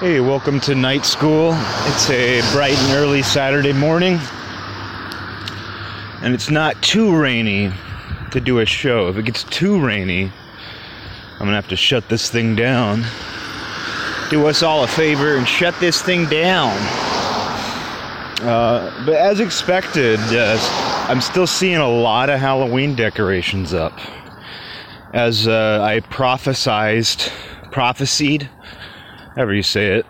Hey, 0.00 0.20
welcome 0.20 0.60
to 0.60 0.76
night 0.76 1.04
school. 1.04 1.54
It's 1.86 2.08
a 2.08 2.40
bright 2.52 2.78
and 2.78 2.92
early 2.92 3.20
Saturday 3.20 3.72
morning, 3.72 4.20
and 6.22 6.32
it's 6.32 6.50
not 6.50 6.80
too 6.84 7.16
rainy 7.16 7.72
to 8.30 8.40
do 8.40 8.60
a 8.60 8.64
show. 8.64 9.08
If 9.08 9.16
it 9.16 9.24
gets 9.24 9.42
too 9.42 9.84
rainy, 9.84 10.30
I'm 11.32 11.38
gonna 11.40 11.56
have 11.56 11.66
to 11.70 11.76
shut 11.76 12.08
this 12.08 12.30
thing 12.30 12.54
down. 12.54 13.04
Do 14.30 14.46
us 14.46 14.62
all 14.62 14.84
a 14.84 14.86
favor 14.86 15.36
and 15.36 15.48
shut 15.48 15.74
this 15.80 16.00
thing 16.00 16.26
down. 16.26 16.76
Uh, 18.40 19.02
but 19.04 19.16
as 19.16 19.40
expected, 19.40 20.20
uh, 20.30 20.58
I'm 21.08 21.20
still 21.20 21.48
seeing 21.48 21.78
a 21.78 21.90
lot 21.90 22.30
of 22.30 22.38
Halloween 22.38 22.94
decorations 22.94 23.74
up. 23.74 23.98
As 25.12 25.48
uh, 25.48 25.80
I 25.82 25.98
prophesized, 25.98 27.32
prophesied, 27.72 28.48
however 29.38 29.54
you 29.54 29.62
say 29.62 29.98
it, 29.98 30.06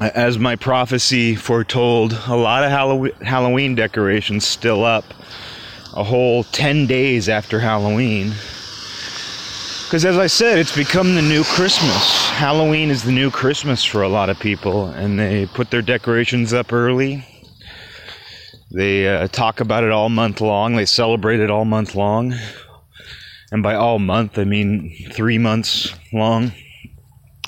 as 0.00 0.38
my 0.38 0.54
prophecy 0.54 1.34
foretold, 1.34 2.16
a 2.28 2.36
lot 2.36 2.62
of 2.62 3.20
Halloween 3.20 3.74
decorations 3.74 4.46
still 4.46 4.84
up 4.84 5.04
a 5.94 6.04
whole 6.04 6.44
10 6.44 6.86
days 6.86 7.28
after 7.28 7.58
Halloween. 7.58 8.28
Because 8.28 10.04
as 10.04 10.18
I 10.18 10.28
said, 10.28 10.58
it's 10.60 10.74
become 10.74 11.16
the 11.16 11.22
new 11.22 11.42
Christmas. 11.42 12.28
Halloween 12.28 12.90
is 12.90 13.02
the 13.02 13.10
new 13.10 13.28
Christmas 13.28 13.82
for 13.82 14.02
a 14.02 14.08
lot 14.08 14.30
of 14.30 14.38
people, 14.38 14.86
and 14.86 15.18
they 15.18 15.46
put 15.46 15.72
their 15.72 15.82
decorations 15.82 16.52
up 16.52 16.72
early. 16.72 17.26
They 18.70 19.08
uh, 19.08 19.26
talk 19.26 19.58
about 19.58 19.82
it 19.82 19.90
all 19.90 20.08
month 20.08 20.40
long, 20.40 20.76
they 20.76 20.86
celebrate 20.86 21.40
it 21.40 21.50
all 21.50 21.64
month 21.64 21.96
long. 21.96 22.34
And 23.50 23.64
by 23.64 23.74
all 23.74 23.98
month, 23.98 24.38
I 24.38 24.44
mean 24.44 25.10
three 25.10 25.38
months 25.38 25.92
long. 26.12 26.52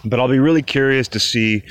But 0.05 0.21
I'll 0.21 0.29
be 0.29 0.39
really 0.39 0.63
curious 0.63 1.09
to 1.09 1.21
see 1.21 1.63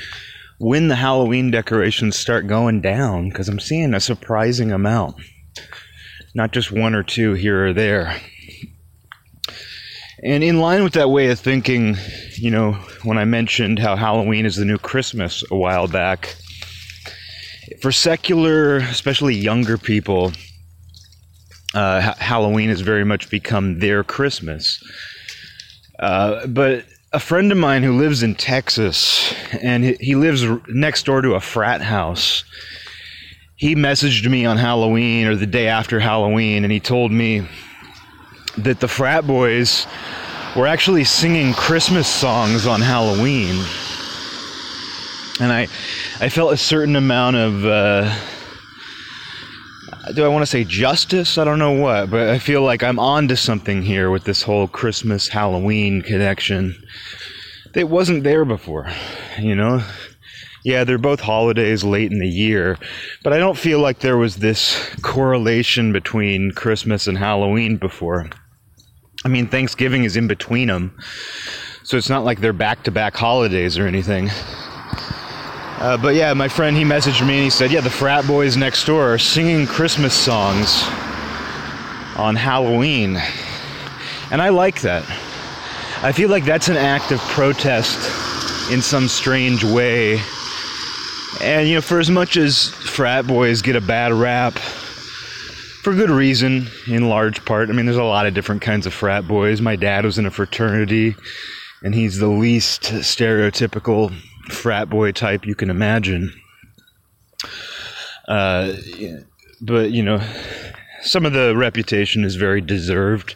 when 0.58 0.88
the 0.88 0.96
Halloween 0.96 1.50
decorations 1.50 2.16
start 2.16 2.46
going 2.46 2.80
down 2.80 3.28
because 3.28 3.48
I'm 3.48 3.60
seeing 3.60 3.94
a 3.94 4.00
surprising 4.00 4.72
amount. 4.72 5.16
Not 6.34 6.52
just 6.52 6.72
one 6.72 6.94
or 6.94 7.02
two 7.02 7.34
here 7.34 7.66
or 7.66 7.72
there. 7.72 8.20
And 10.22 10.42
in 10.42 10.58
line 10.58 10.82
with 10.82 10.94
that 10.94 11.10
way 11.10 11.30
of 11.30 11.38
thinking, 11.38 11.96
you 12.36 12.50
know, 12.50 12.72
when 13.02 13.18
I 13.18 13.24
mentioned 13.24 13.78
how 13.78 13.94
Halloween 13.94 14.46
is 14.46 14.56
the 14.56 14.64
new 14.64 14.78
Christmas 14.78 15.44
a 15.50 15.56
while 15.56 15.86
back, 15.86 16.34
for 17.82 17.92
secular, 17.92 18.76
especially 18.78 19.34
younger 19.34 19.76
people, 19.76 20.32
uh, 21.74 22.00
ha- 22.00 22.16
Halloween 22.18 22.70
has 22.70 22.80
very 22.80 23.04
much 23.04 23.28
become 23.28 23.80
their 23.80 24.02
Christmas. 24.02 24.82
Uh, 25.98 26.46
but 26.46 26.84
a 27.14 27.20
friend 27.20 27.52
of 27.52 27.58
mine 27.58 27.84
who 27.84 27.96
lives 27.96 28.24
in 28.24 28.34
Texas, 28.34 29.32
and 29.62 29.84
he 29.84 30.16
lives 30.16 30.44
next 30.66 31.06
door 31.06 31.22
to 31.22 31.34
a 31.34 31.40
frat 31.40 31.80
house, 31.80 32.42
he 33.54 33.76
messaged 33.76 34.28
me 34.28 34.44
on 34.44 34.56
Halloween 34.56 35.28
or 35.28 35.36
the 35.36 35.46
day 35.46 35.68
after 35.68 36.00
Halloween, 36.00 36.64
and 36.64 36.72
he 36.72 36.80
told 36.80 37.12
me 37.12 37.46
that 38.58 38.80
the 38.80 38.88
frat 38.88 39.28
boys 39.28 39.86
were 40.56 40.66
actually 40.66 41.04
singing 41.04 41.54
Christmas 41.54 42.08
songs 42.08 42.66
on 42.66 42.80
Halloween. 42.80 43.64
And 45.40 45.52
I, 45.52 45.68
I 46.20 46.28
felt 46.28 46.52
a 46.52 46.56
certain 46.56 46.96
amount 46.96 47.36
of, 47.36 47.64
uh, 47.64 48.12
do 50.12 50.24
I 50.24 50.28
want 50.28 50.42
to 50.42 50.46
say 50.46 50.64
justice? 50.64 51.38
I 51.38 51.44
don't 51.44 51.58
know 51.58 51.72
what, 51.72 52.10
but 52.10 52.28
I 52.28 52.38
feel 52.38 52.62
like 52.62 52.82
I'm 52.82 52.98
onto 52.98 53.36
something 53.36 53.82
here 53.82 54.10
with 54.10 54.24
this 54.24 54.42
whole 54.42 54.68
Christmas 54.68 55.28
Halloween 55.28 56.02
connection. 56.02 56.74
It 57.74 57.88
wasn't 57.88 58.24
there 58.24 58.44
before, 58.44 58.90
you 59.38 59.54
know? 59.54 59.82
Yeah, 60.64 60.84
they're 60.84 60.98
both 60.98 61.20
holidays 61.20 61.84
late 61.84 62.10
in 62.10 62.18
the 62.18 62.28
year, 62.28 62.78
but 63.22 63.32
I 63.32 63.38
don't 63.38 63.58
feel 63.58 63.80
like 63.80 63.98
there 63.98 64.16
was 64.16 64.36
this 64.36 64.94
correlation 65.02 65.92
between 65.92 66.52
Christmas 66.52 67.06
and 67.06 67.18
Halloween 67.18 67.76
before. 67.76 68.30
I 69.24 69.28
mean, 69.28 69.46
Thanksgiving 69.46 70.04
is 70.04 70.16
in 70.16 70.26
between 70.26 70.68
them, 70.68 70.96
so 71.82 71.98
it's 71.98 72.08
not 72.08 72.24
like 72.24 72.40
they're 72.40 72.54
back 72.54 72.82
to 72.84 72.90
back 72.90 73.14
holidays 73.14 73.76
or 73.76 73.86
anything. 73.86 74.30
Uh, 75.84 75.98
but 75.98 76.14
yeah, 76.14 76.32
my 76.32 76.48
friend 76.48 76.74
he 76.74 76.82
messaged 76.82 77.20
me 77.26 77.34
and 77.34 77.44
he 77.44 77.50
said, 77.50 77.70
"Yeah, 77.70 77.82
the 77.82 77.90
frat 77.90 78.26
boys 78.26 78.56
next 78.56 78.86
door 78.86 79.12
are 79.12 79.18
singing 79.18 79.66
Christmas 79.66 80.14
songs 80.14 80.82
on 82.16 82.36
Halloween," 82.36 83.20
and 84.30 84.40
I 84.40 84.48
like 84.48 84.80
that. 84.80 85.02
I 86.02 86.10
feel 86.12 86.30
like 86.30 86.46
that's 86.46 86.70
an 86.70 86.78
act 86.78 87.12
of 87.12 87.20
protest 87.20 87.98
in 88.72 88.80
some 88.80 89.08
strange 89.08 89.62
way. 89.62 90.22
And 91.42 91.68
you 91.68 91.74
know, 91.74 91.82
for 91.82 92.00
as 92.00 92.10
much 92.10 92.38
as 92.38 92.70
frat 92.70 93.26
boys 93.26 93.60
get 93.60 93.76
a 93.76 93.82
bad 93.82 94.14
rap, 94.14 94.54
for 94.54 95.92
good 95.92 96.08
reason, 96.08 96.68
in 96.86 97.10
large 97.10 97.44
part. 97.44 97.68
I 97.68 97.74
mean, 97.74 97.84
there's 97.84 97.98
a 97.98 98.04
lot 98.04 98.24
of 98.24 98.32
different 98.32 98.62
kinds 98.62 98.86
of 98.86 98.94
frat 98.94 99.28
boys. 99.28 99.60
My 99.60 99.76
dad 99.76 100.06
was 100.06 100.16
in 100.16 100.24
a 100.24 100.30
fraternity, 100.30 101.14
and 101.82 101.94
he's 101.94 102.16
the 102.16 102.28
least 102.28 102.84
stereotypical 102.84 104.14
frat 104.48 104.90
boy 104.90 105.12
type 105.12 105.46
you 105.46 105.54
can 105.54 105.70
imagine. 105.70 106.32
Uh, 108.26 108.74
but, 109.60 109.90
you 109.90 110.02
know, 110.02 110.22
some 111.02 111.26
of 111.26 111.32
the 111.32 111.54
reputation 111.56 112.24
is 112.24 112.36
very 112.36 112.60
deserved. 112.60 113.34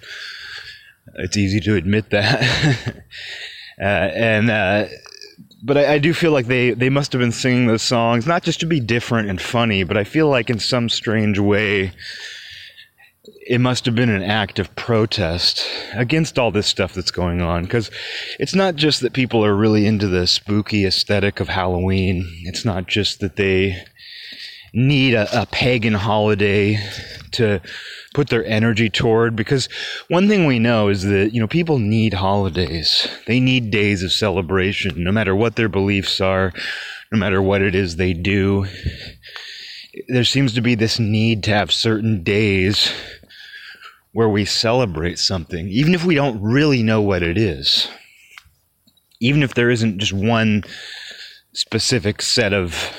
It's 1.17 1.37
easy 1.37 1.61
to 1.61 1.75
admit 1.75 2.11
that. 2.11 2.43
uh, 3.81 3.83
and, 3.83 4.51
uh, 4.51 4.87
but 5.63 5.77
I, 5.77 5.95
I, 5.95 5.99
do 5.99 6.15
feel 6.15 6.33
like 6.33 6.47
they, 6.47 6.71
they 6.73 6.89
must 6.89 7.13
have 7.13 7.21
been 7.21 7.33
singing 7.33 7.67
those 7.67 7.83
songs, 7.83 8.27
not 8.27 8.43
just 8.43 8.61
to 8.61 8.67
be 8.67 8.81
different 8.81 9.29
and 9.29 9.41
funny, 9.41 9.83
but 9.83 9.97
I 9.97 10.05
feel 10.05 10.29
like 10.29 10.51
in 10.51 10.59
some 10.59 10.89
strange 10.89 11.39
way, 11.39 11.93
it 13.47 13.61
must 13.61 13.87
have 13.87 13.95
been 13.95 14.11
an 14.11 14.23
act 14.23 14.59
of 14.59 14.75
protest 14.77 15.67
against 15.95 16.39
all 16.39 16.51
this 16.51 16.67
stuff 16.67 16.95
that's 16.95 17.11
going 17.11 17.41
on. 17.41 17.65
Because 17.65 17.91
it's 18.39 18.55
not 18.55 18.77
just 18.77 19.01
that 19.01 19.13
people 19.13 19.45
are 19.45 19.57
really 19.57 19.87
into 19.87 20.07
the 20.07 20.27
spooky 20.27 20.85
aesthetic 20.85 21.41
of 21.41 21.49
Halloween, 21.49 22.27
it's 22.45 22.65
not 22.65 22.87
just 22.87 23.21
that 23.21 23.37
they 23.37 23.83
need 24.73 25.15
a, 25.15 25.43
a 25.43 25.47
pagan 25.47 25.95
holiday 25.95 26.79
to 27.33 27.61
put 28.15 28.29
their 28.29 28.45
energy 28.47 28.91
toward 28.91 29.37
because 29.37 29.69
one 30.09 30.29
thing 30.29 30.47
we 30.47 30.59
know 30.59 30.89
is 30.89 31.03
that 31.03 31.33
you 31.33 31.41
know 31.41 31.47
people 31.47 31.79
need 31.79 32.15
holidays 32.15 33.09
they 33.27 33.41
need 33.41 33.71
days 33.71 34.03
of 34.03 34.13
celebration 34.13 35.03
no 35.03 35.13
matter 35.13 35.35
what 35.35 35.57
their 35.57 35.69
beliefs 35.69 36.21
are 36.21 36.53
no 37.13 37.19
matter 37.19 37.41
what 37.41 37.63
it 37.63 37.75
is 37.75 37.97
they 37.97 38.13
do 38.13 38.67
there 40.09 40.25
seems 40.25 40.55
to 40.55 40.61
be 40.61 40.75
this 40.75 40.99
need 40.99 41.43
to 41.43 41.51
have 41.51 41.73
certain 41.73 42.23
days 42.23 42.93
where 44.13 44.29
we 44.29 44.45
celebrate 44.45 45.19
something, 45.19 45.69
even 45.69 45.95
if 45.95 46.05
we 46.05 46.15
don't 46.15 46.41
really 46.41 46.83
know 46.83 47.01
what 47.01 47.23
it 47.23 47.39
is. 47.39 47.89
Even 49.21 49.43
if 49.43 49.55
there 49.55 49.71
isn't 49.71 49.99
just 49.99 50.13
one 50.13 50.63
specific 51.53 52.23
set 52.23 52.53
of 52.53 52.93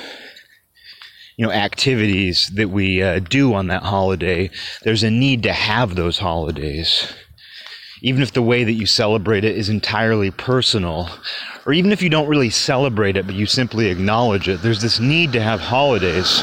you 1.37 1.45
know 1.45 1.51
activities 1.53 2.51
that 2.55 2.69
we 2.69 3.01
uh, 3.01 3.19
do 3.19 3.53
on 3.53 3.67
that 3.67 3.83
holiday 3.83 4.49
there's 4.83 5.03
a 5.03 5.09
need 5.09 5.43
to 5.43 5.53
have 5.53 5.95
those 5.95 6.19
holidays 6.19 7.13
even 8.01 8.21
if 8.21 8.33
the 8.33 8.41
way 8.41 8.65
that 8.65 8.73
you 8.73 8.85
celebrate 8.85 9.45
it 9.45 9.55
is 9.55 9.69
entirely 9.69 10.31
personal 10.31 11.09
or 11.65 11.71
even 11.71 11.93
if 11.93 12.01
you 12.01 12.09
don't 12.09 12.27
really 12.27 12.49
celebrate 12.49 13.15
it 13.15 13.25
but 13.25 13.35
you 13.35 13.45
simply 13.45 13.87
acknowledge 13.87 14.49
it 14.49 14.61
there's 14.61 14.81
this 14.81 14.99
need 14.99 15.31
to 15.31 15.41
have 15.41 15.61
holidays 15.61 16.41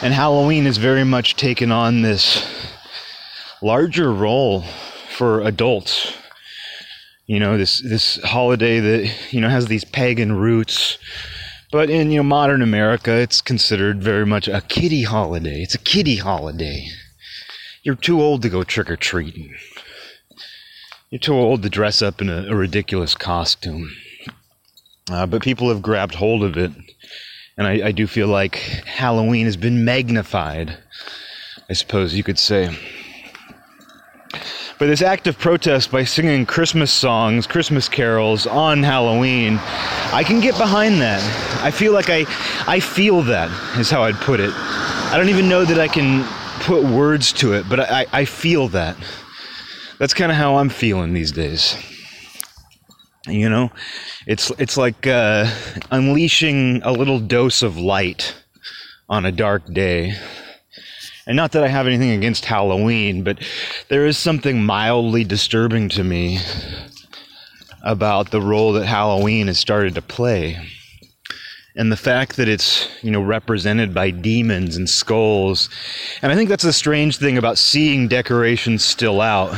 and 0.00 0.14
halloween 0.14 0.66
has 0.66 0.76
very 0.76 1.04
much 1.04 1.34
taken 1.34 1.72
on 1.72 2.02
this 2.02 2.57
larger 3.62 4.12
role 4.12 4.62
for 5.10 5.40
adults. 5.40 6.14
You 7.26 7.38
know, 7.38 7.58
this 7.58 7.82
this 7.82 8.18
holiday 8.24 8.80
that 8.80 9.32
you 9.32 9.40
know 9.40 9.48
has 9.48 9.66
these 9.66 9.84
pagan 9.84 10.32
roots, 10.32 10.98
but 11.70 11.90
in 11.90 12.10
you 12.10 12.18
know 12.18 12.22
modern 12.22 12.62
America, 12.62 13.12
it's 13.12 13.40
considered 13.40 14.02
very 14.02 14.24
much 14.24 14.48
a 14.48 14.62
kiddie 14.62 15.02
holiday. 15.02 15.62
It's 15.62 15.74
a 15.74 15.78
kiddie 15.78 16.16
holiday. 16.16 16.88
You're 17.82 17.96
too 17.96 18.20
old 18.20 18.42
to 18.42 18.48
go 18.48 18.62
trick 18.64 18.90
or 18.90 18.96
treating. 18.96 19.54
You're 21.10 21.18
too 21.18 21.34
old 21.34 21.62
to 21.62 21.70
dress 21.70 22.02
up 22.02 22.20
in 22.20 22.28
a, 22.28 22.46
a 22.48 22.54
ridiculous 22.54 23.14
costume. 23.14 23.90
Uh, 25.10 25.26
but 25.26 25.42
people 25.42 25.68
have 25.70 25.80
grabbed 25.80 26.14
hold 26.14 26.42
of 26.42 26.56
it, 26.56 26.70
and 27.56 27.66
I, 27.66 27.88
I 27.88 27.92
do 27.92 28.06
feel 28.06 28.28
like 28.28 28.56
Halloween 28.56 29.46
has 29.46 29.56
been 29.56 29.84
magnified. 29.84 30.76
I 31.70 31.72
suppose 31.74 32.14
you 32.14 32.22
could 32.22 32.38
say. 32.38 32.76
But 34.78 34.86
this 34.86 35.02
act 35.02 35.26
of 35.26 35.38
protest 35.38 35.90
by 35.90 36.04
singing 36.04 36.46
Christmas 36.46 36.92
songs, 36.92 37.46
Christmas 37.46 37.88
carols 37.88 38.46
on 38.46 38.82
Halloween, 38.82 39.58
I 40.12 40.22
can 40.24 40.40
get 40.40 40.56
behind 40.56 41.00
that. 41.00 41.22
I 41.62 41.70
feel 41.70 41.92
like 41.92 42.10
I, 42.10 42.26
I 42.66 42.80
feel 42.80 43.22
that, 43.22 43.50
is 43.78 43.90
how 43.90 44.04
I'd 44.04 44.16
put 44.16 44.40
it. 44.40 44.52
I 44.54 45.14
don't 45.16 45.28
even 45.28 45.48
know 45.48 45.64
that 45.64 45.80
I 45.80 45.88
can 45.88 46.24
put 46.60 46.84
words 46.84 47.32
to 47.34 47.54
it, 47.54 47.68
but 47.68 47.80
I, 47.80 48.06
I 48.12 48.24
feel 48.24 48.68
that. 48.68 48.96
That's 49.98 50.14
kind 50.14 50.30
of 50.30 50.38
how 50.38 50.56
I'm 50.56 50.68
feeling 50.68 51.12
these 51.12 51.32
days. 51.32 51.76
You 53.26 53.48
know, 53.48 53.70
it's 54.26 54.50
it's 54.58 54.76
like 54.76 55.06
uh, 55.06 55.52
unleashing 55.90 56.82
a 56.82 56.92
little 56.92 57.18
dose 57.20 57.62
of 57.62 57.76
light 57.76 58.34
on 59.08 59.26
a 59.26 59.32
dark 59.32 59.64
day. 59.72 60.14
And 61.28 61.36
not 61.36 61.52
that 61.52 61.62
I 61.62 61.68
have 61.68 61.86
anything 61.86 62.12
against 62.12 62.46
Halloween, 62.46 63.22
but 63.22 63.38
there 63.88 64.06
is 64.06 64.16
something 64.16 64.64
mildly 64.64 65.24
disturbing 65.24 65.90
to 65.90 66.02
me 66.02 66.38
about 67.82 68.30
the 68.30 68.40
role 68.40 68.72
that 68.72 68.86
Halloween 68.86 69.46
has 69.48 69.58
started 69.58 69.94
to 69.96 70.02
play. 70.02 70.56
And 71.76 71.92
the 71.92 71.96
fact 71.98 72.38
that 72.38 72.48
it's, 72.48 72.88
you 73.02 73.10
know, 73.10 73.20
represented 73.20 73.92
by 73.92 74.10
demons 74.10 74.78
and 74.78 74.88
skulls. 74.88 75.68
And 76.22 76.32
I 76.32 76.34
think 76.34 76.48
that's 76.48 76.64
a 76.64 76.72
strange 76.72 77.18
thing 77.18 77.36
about 77.36 77.58
seeing 77.58 78.08
decorations 78.08 78.82
still 78.82 79.20
out. 79.20 79.54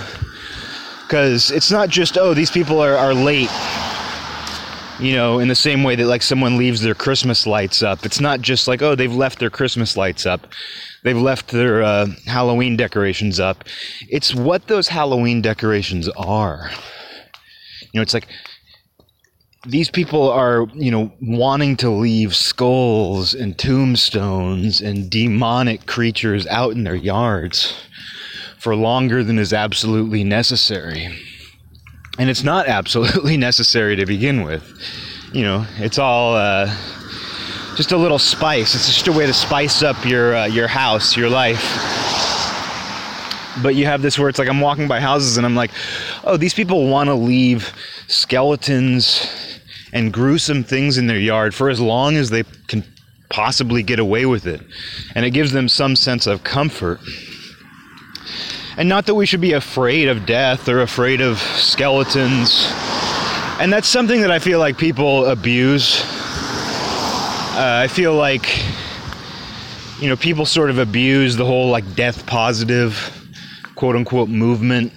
Because 1.07 1.53
it's 1.53 1.71
not 1.71 1.89
just, 1.89 2.19
oh, 2.19 2.35
these 2.35 2.51
people 2.51 2.81
are, 2.81 2.97
are 2.97 3.15
late 3.15 3.49
you 5.01 5.15
know, 5.15 5.39
in 5.39 5.49
the 5.49 5.55
same 5.55 5.83
way 5.83 5.97
that 5.97 6.07
like 6.07 6.23
someone 6.23 6.59
leaves 6.59 6.83
their 6.83 6.95
Christmas 6.95 7.47
lights 7.47 7.83
up. 7.83 8.05
It's 8.05 8.21
not 8.21 8.41
just 8.41 8.69
like, 8.69 8.83
oh, 8.83 8.95
they've 8.95 9.15
left 9.15 9.39
their 9.39 9.51
Christmas 9.51 9.97
lights 9.97 10.27
up. 10.27 10.47
They've 11.03 11.17
left 11.17 11.49
their 11.49 11.83
uh, 11.83 12.09
Halloween 12.27 12.77
decorations 12.77 13.41
up. 13.41 13.65
It's 14.09 14.35
what 14.35 14.67
those 14.67 14.89
Halloween 14.89 15.41
decorations 15.41 16.09
are. 16.11 16.71
You 17.81 17.99
know, 17.99 18.03
it's 18.03 18.13
like 18.15 18.29
these 19.67 19.91
people 19.91 20.31
are, 20.31 20.67
you 20.75 20.91
know, 20.91 21.13
wanting 21.23 21.77
to 21.79 21.91
leave 21.91 22.37
skulls 22.37 23.35
and 23.35 23.59
tombstones 23.59 24.81
and 24.81 25.11
demonic 25.11 25.87
creatures 25.87 26.47
out 26.47 26.73
in 26.73 26.85
their 26.85 26.95
yards 26.95 27.75
for 28.59 28.77
longer 28.77 29.25
than 29.25 29.39
is 29.39 29.55
absolutely 29.55 30.25
necessary. 30.25 31.09
And 32.21 32.29
it's 32.29 32.45
not 32.45 32.67
absolutely 32.67 33.37
necessary 33.49 33.97
to 33.97 34.05
begin 34.05 34.43
with. 34.43 34.63
You 35.33 35.43
know, 35.43 35.67
it's 35.79 35.99
all 35.99 36.35
uh, 36.35 36.67
just 37.77 37.93
a 37.93 37.97
little 37.97 38.19
spice. 38.19 38.75
It's 38.75 38.89
just 38.89 39.09
a 39.09 39.13
way 39.13 39.25
to 39.25 39.33
spice 39.33 39.83
up 39.83 40.05
your 40.05 40.37
uh, 40.37 40.45
your 40.45 40.69
house, 40.69 41.17
your 41.17 41.31
life. 41.31 41.63
But 43.63 43.75
you 43.75 43.87
have 43.87 44.03
this 44.03 44.19
where 44.19 44.29
it's 44.29 44.39
like 44.39 44.51
I'm 44.51 44.61
walking 44.61 44.87
by 44.87 45.01
houses 45.01 45.39
and 45.39 45.47
I'm 45.47 45.57
like, 45.57 45.71
oh, 46.23 46.37
these 46.37 46.53
people 46.53 46.89
want 46.89 47.09
to 47.09 47.15
leave 47.15 47.73
skeletons 48.07 49.27
and 49.95 50.13
gruesome 50.13 50.63
things 50.63 50.99
in 50.99 51.07
their 51.07 51.19
yard 51.19 51.55
for 51.55 51.71
as 51.71 51.81
long 51.81 52.17
as 52.17 52.29
they 52.29 52.43
can 52.67 52.85
possibly 53.31 53.83
get 53.83 53.99
away 53.99 54.27
with 54.27 54.47
it. 54.47 54.61
And 55.15 55.25
it 55.25 55.31
gives 55.31 55.53
them 55.53 55.71
some 55.71 55.97
sense 55.97 56.27
of 56.27 56.45
comfort. 56.45 57.01
And 58.81 58.89
not 58.89 59.05
that 59.05 59.15
we 59.15 59.27
should 59.27 59.43
be 59.43 59.53
afraid 59.53 60.09
of 60.09 60.25
death 60.25 60.67
or 60.67 60.81
afraid 60.81 61.21
of 61.21 61.39
skeletons. 61.39 62.67
And 63.61 63.71
that's 63.71 63.87
something 63.87 64.23
that 64.23 64.31
I 64.31 64.39
feel 64.39 64.59
like 64.59 64.79
people 64.79 65.27
abuse. 65.27 66.03
Uh, 66.03 67.83
I 67.85 67.89
feel 67.89 68.15
like, 68.15 68.65
you 70.01 70.09
know, 70.09 70.17
people 70.17 70.47
sort 70.47 70.71
of 70.71 70.79
abuse 70.79 71.37
the 71.37 71.45
whole 71.45 71.69
like 71.69 71.95
death 71.95 72.25
positive, 72.25 73.29
quote 73.75 73.97
unquote, 73.97 74.31
movement. 74.31 74.95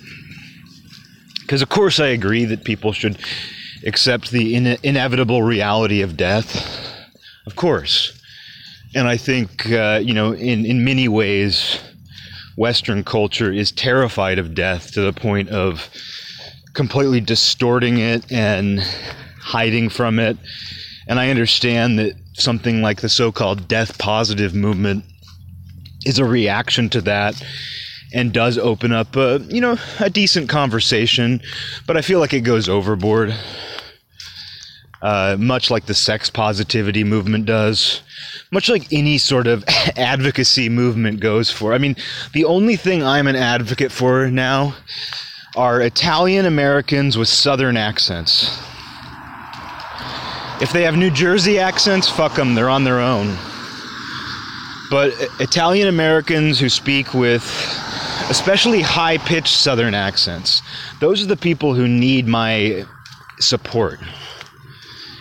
Because, 1.41 1.61
of 1.61 1.67
course, 1.67 1.99
I 1.99 2.07
agree 2.07 2.45
that 2.45 2.63
people 2.63 2.93
should 2.93 3.19
accept 3.85 4.31
the 4.31 4.55
in- 4.55 4.77
inevitable 4.83 5.43
reality 5.43 6.01
of 6.01 6.15
death. 6.15 6.79
Of 7.45 7.57
course. 7.57 8.17
And 8.95 9.09
I 9.09 9.17
think, 9.17 9.69
uh, 9.69 9.99
you 10.01 10.13
know, 10.13 10.31
in, 10.31 10.65
in 10.65 10.85
many 10.85 11.09
ways, 11.09 11.81
Western 12.55 13.03
culture 13.03 13.51
is 13.51 13.71
terrified 13.71 14.39
of 14.39 14.53
death 14.53 14.91
to 14.93 15.01
the 15.01 15.13
point 15.13 15.49
of 15.49 15.89
completely 16.73 17.21
distorting 17.21 17.97
it 17.97 18.31
and 18.31 18.79
hiding 19.39 19.89
from 19.89 20.19
it. 20.19 20.37
And 21.07 21.19
I 21.19 21.29
understand 21.29 21.99
that 21.99 22.13
something 22.33 22.81
like 22.81 23.01
the 23.01 23.09
so 23.09 23.31
called 23.31 23.67
death 23.67 23.97
positive 23.97 24.55
movement 24.55 25.03
is 26.05 26.19
a 26.19 26.25
reaction 26.25 26.89
to 26.89 27.01
that 27.01 27.41
and 28.13 28.31
does 28.31 28.57
open 28.57 28.91
up 28.91 29.15
a 29.15 29.39
you 29.49 29.59
know 29.59 29.77
a 29.99 30.09
decent 30.09 30.49
conversation 30.49 31.41
but 31.87 31.97
i 31.97 32.01
feel 32.01 32.19
like 32.19 32.33
it 32.33 32.41
goes 32.41 32.69
overboard 32.69 33.35
uh, 35.03 35.35
much 35.37 35.69
like 35.69 35.85
the 35.85 35.93
sex 35.93 36.29
positivity 36.29 37.03
movement 37.03 37.45
does, 37.45 38.01
much 38.51 38.69
like 38.69 38.91
any 38.93 39.17
sort 39.17 39.47
of 39.47 39.61
advocacy 39.97 40.69
movement 40.69 41.19
goes 41.19 41.51
for. 41.51 41.73
I 41.73 41.77
mean, 41.77 41.97
the 42.31 42.45
only 42.45 42.77
thing 42.77 43.03
I'm 43.03 43.27
an 43.27 43.35
advocate 43.35 43.91
for 43.91 44.31
now 44.31 44.75
are 45.57 45.81
Italian 45.81 46.45
Americans 46.45 47.17
with 47.17 47.27
Southern 47.27 47.75
accents. 47.75 48.43
If 50.61 50.71
they 50.71 50.83
have 50.83 50.95
New 50.95 51.11
Jersey 51.11 51.59
accents, 51.59 52.07
fuck 52.07 52.35
them, 52.35 52.55
they're 52.55 52.69
on 52.69 52.85
their 52.85 53.01
own. 53.01 53.37
But 54.89 55.11
Italian 55.41 55.89
Americans 55.89 56.61
who 56.61 56.69
speak 56.69 57.13
with 57.13 57.43
especially 58.29 58.79
high 58.81 59.17
pitched 59.17 59.53
Southern 59.53 59.95
accents, 59.95 60.61
those 61.01 61.21
are 61.21 61.27
the 61.27 61.35
people 61.35 61.73
who 61.73 61.89
need 61.89 62.25
my 62.25 62.85
support 63.41 63.99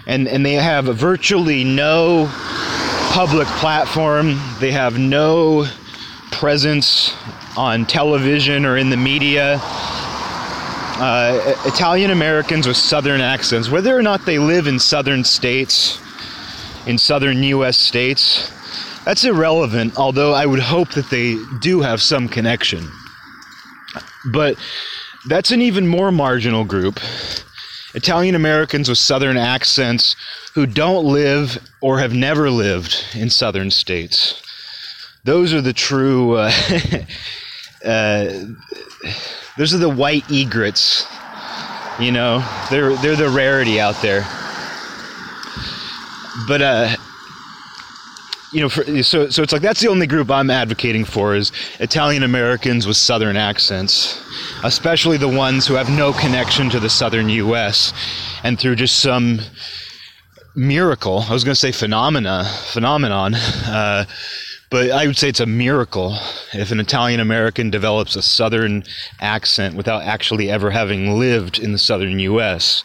and 0.07 0.29
and 0.29 0.45
they 0.45 0.55
have 0.55 0.87
virtually 0.87 1.65
no 1.65 2.29
public 3.13 3.47
platform. 3.49 4.41
They 4.59 4.73
have 4.73 4.99
no 4.99 5.67
presence 6.31 7.13
on 7.57 7.87
television 7.87 8.65
or 8.65 8.77
in 8.77 8.91
the 8.91 8.97
media. 8.97 9.59
Uh, 10.95 11.55
Italian 11.67 12.11
Americans 12.11 12.67
with 12.67 12.77
Southern 12.77 13.21
accents, 13.21 13.69
whether 13.69 13.97
or 13.97 14.03
not 14.03 14.25
they 14.25 14.39
live 14.39 14.67
in 14.67 14.79
Southern 14.79 15.25
states, 15.25 16.01
in 16.87 16.97
Southern 16.97 17.43
U.S. 17.43 17.77
states, 17.79 18.51
that's 19.05 19.25
irrelevant. 19.25 19.99
Although 19.99 20.33
I 20.33 20.47
would 20.47 20.61
hope 20.61 20.91
that 20.93 21.11
they 21.11 21.37
do 21.61 21.81
have 21.81 22.01
some 22.01 22.29
connection. 22.29 22.89
But 24.33 24.57
that's 25.27 25.51
an 25.51 25.61
even 25.61 25.87
more 25.87 26.13
marginal 26.13 26.65
group 26.65 27.01
Italian 27.95 28.35
Americans 28.35 28.89
with 28.89 28.99
Southern 28.99 29.37
accents 29.37 30.17
who 30.55 30.67
don't 30.67 31.05
live 31.05 31.59
or 31.81 31.99
have 31.99 32.15
never 32.15 32.51
lived 32.51 33.05
in 33.15 33.29
Southern 33.29 33.71
states. 33.71 34.43
Those 35.25 35.53
are 35.53 35.61
the 35.61 35.73
true, 35.73 36.37
uh, 36.37 36.51
uh, 37.85 38.45
those 39.57 39.75
are 39.75 39.79
the 39.79 39.89
white 39.89 40.29
egrets. 40.31 41.07
You 42.01 42.13
know, 42.13 42.45
they're 42.71 42.97
they're 42.97 43.17
the 43.17 43.29
rarity 43.29 43.79
out 43.79 44.01
there. 44.01 44.23
But 46.49 46.63
uh, 46.63 46.97
you 48.53 48.61
know, 48.61 48.69
for, 48.69 48.85
so 49.03 49.31
so 49.31 49.43
it's 49.43 49.53
like 49.53 49.63
that's 49.63 49.81
the 49.81 49.89
only 49.89 50.07
group 50.07 50.31
I'm 50.31 50.51
advocating 50.51 51.05
for 51.05 51.35
is 51.35 51.53
Italian 51.81 52.23
Americans 52.23 52.87
with 52.87 52.97
Southern 52.97 53.37
accents, 53.37 54.23
especially 54.63 55.17
the 55.17 55.29
ones 55.29 55.67
who 55.67 55.75
have 55.75 55.91
no 55.91 56.13
connection 56.13 56.69
to 56.71 56.79
the 56.79 56.91
Southern 56.91 57.29
U.S. 57.31 57.93
and 58.45 58.59
through 58.59 58.77
just 58.77 59.01
some 59.01 59.41
miracle. 60.55 61.25
I 61.29 61.33
was 61.33 61.45
going 61.45 61.55
to 61.55 61.61
say 61.61 61.73
phenomena, 61.73 62.45
phenomenon, 62.67 63.35
uh, 63.35 64.05
but 64.71 64.91
I 64.91 65.07
would 65.07 65.17
say 65.17 65.31
it's 65.31 65.41
a 65.41 65.47
miracle 65.47 66.19
if 66.53 66.71
an 66.71 66.81
Italian 66.81 67.21
American 67.21 67.71
develops 67.71 68.17
a 68.17 68.23
Southern 68.23 68.85
accent 69.21 69.77
without 69.77 70.03
actually 70.03 70.51
ever 70.51 70.71
having 70.71 71.19
lived 71.19 71.59
in 71.59 71.73
the 71.73 71.79
Southern 71.79 72.19
U.S. 72.19 72.85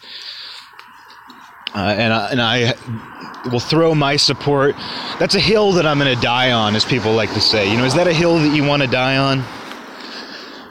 Uh, 1.74 1.94
and 1.96 2.12
I, 2.12 2.30
and 2.30 2.40
I 2.40 2.74
will 3.50 3.60
throw 3.60 3.94
my 3.94 4.16
support. 4.16 4.74
That's 5.18 5.34
a 5.34 5.40
hill 5.40 5.72
that 5.72 5.86
I'm 5.86 5.98
going 5.98 6.14
to 6.14 6.20
die 6.20 6.52
on, 6.52 6.74
as 6.74 6.84
people 6.84 7.12
like 7.12 7.32
to 7.34 7.40
say. 7.40 7.70
You 7.70 7.76
know, 7.76 7.84
is 7.84 7.94
that 7.94 8.06
a 8.06 8.12
hill 8.12 8.38
that 8.38 8.54
you 8.54 8.64
want 8.64 8.82
to 8.82 8.88
die 8.88 9.16
on? 9.16 9.44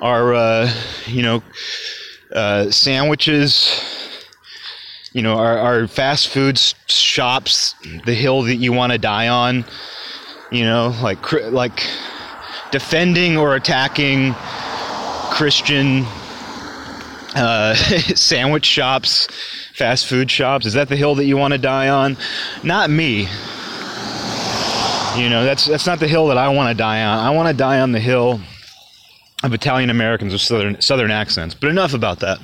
Are 0.01 0.33
uh, 0.33 0.73
you 1.05 1.21
know 1.21 1.43
uh, 2.33 2.69
sandwiches? 2.69 3.83
You 5.13 5.23
know, 5.23 5.35
are, 5.35 5.57
are 5.57 5.87
fast 5.87 6.29
food 6.29 6.59
shops 6.59 7.73
the 8.05 8.13
hill 8.13 8.43
that 8.43 8.55
you 8.55 8.73
want 8.73 8.91
to 8.91 8.97
die 8.97 9.27
on? 9.27 9.65
You 10.51 10.63
know, 10.63 10.95
like 11.01 11.31
like 11.31 11.87
defending 12.71 13.37
or 13.37 13.55
attacking 13.55 14.33
Christian 15.31 16.05
uh, 17.37 17.75
sandwich 18.15 18.65
shops 18.65 19.27
fast 19.73 20.07
food 20.07 20.29
shops? 20.31 20.65
Is 20.65 20.73
that 20.73 20.89
the 20.89 20.95
hill 20.95 21.15
that 21.15 21.25
you 21.25 21.37
want 21.37 21.53
to 21.53 21.57
die 21.57 21.89
on? 21.89 22.17
Not 22.63 22.89
me. 22.89 23.27
You 25.17 25.29
know, 25.29 25.43
that's 25.43 25.65
that's 25.65 25.85
not 25.87 25.99
the 25.99 26.07
hill 26.07 26.27
that 26.27 26.37
I 26.37 26.49
want 26.49 26.69
to 26.69 26.77
die 26.77 27.03
on. 27.03 27.19
I 27.19 27.29
want 27.31 27.47
to 27.49 27.53
die 27.53 27.79
on 27.79 27.91
the 27.91 27.99
hill 27.99 28.39
of 29.43 29.53
Italian 29.53 29.89
Americans 29.89 30.33
with 30.33 30.41
southern 30.41 30.81
southern 30.81 31.11
accents. 31.11 31.55
But 31.55 31.69
enough 31.69 31.93
about 31.93 32.19
that. 32.19 32.39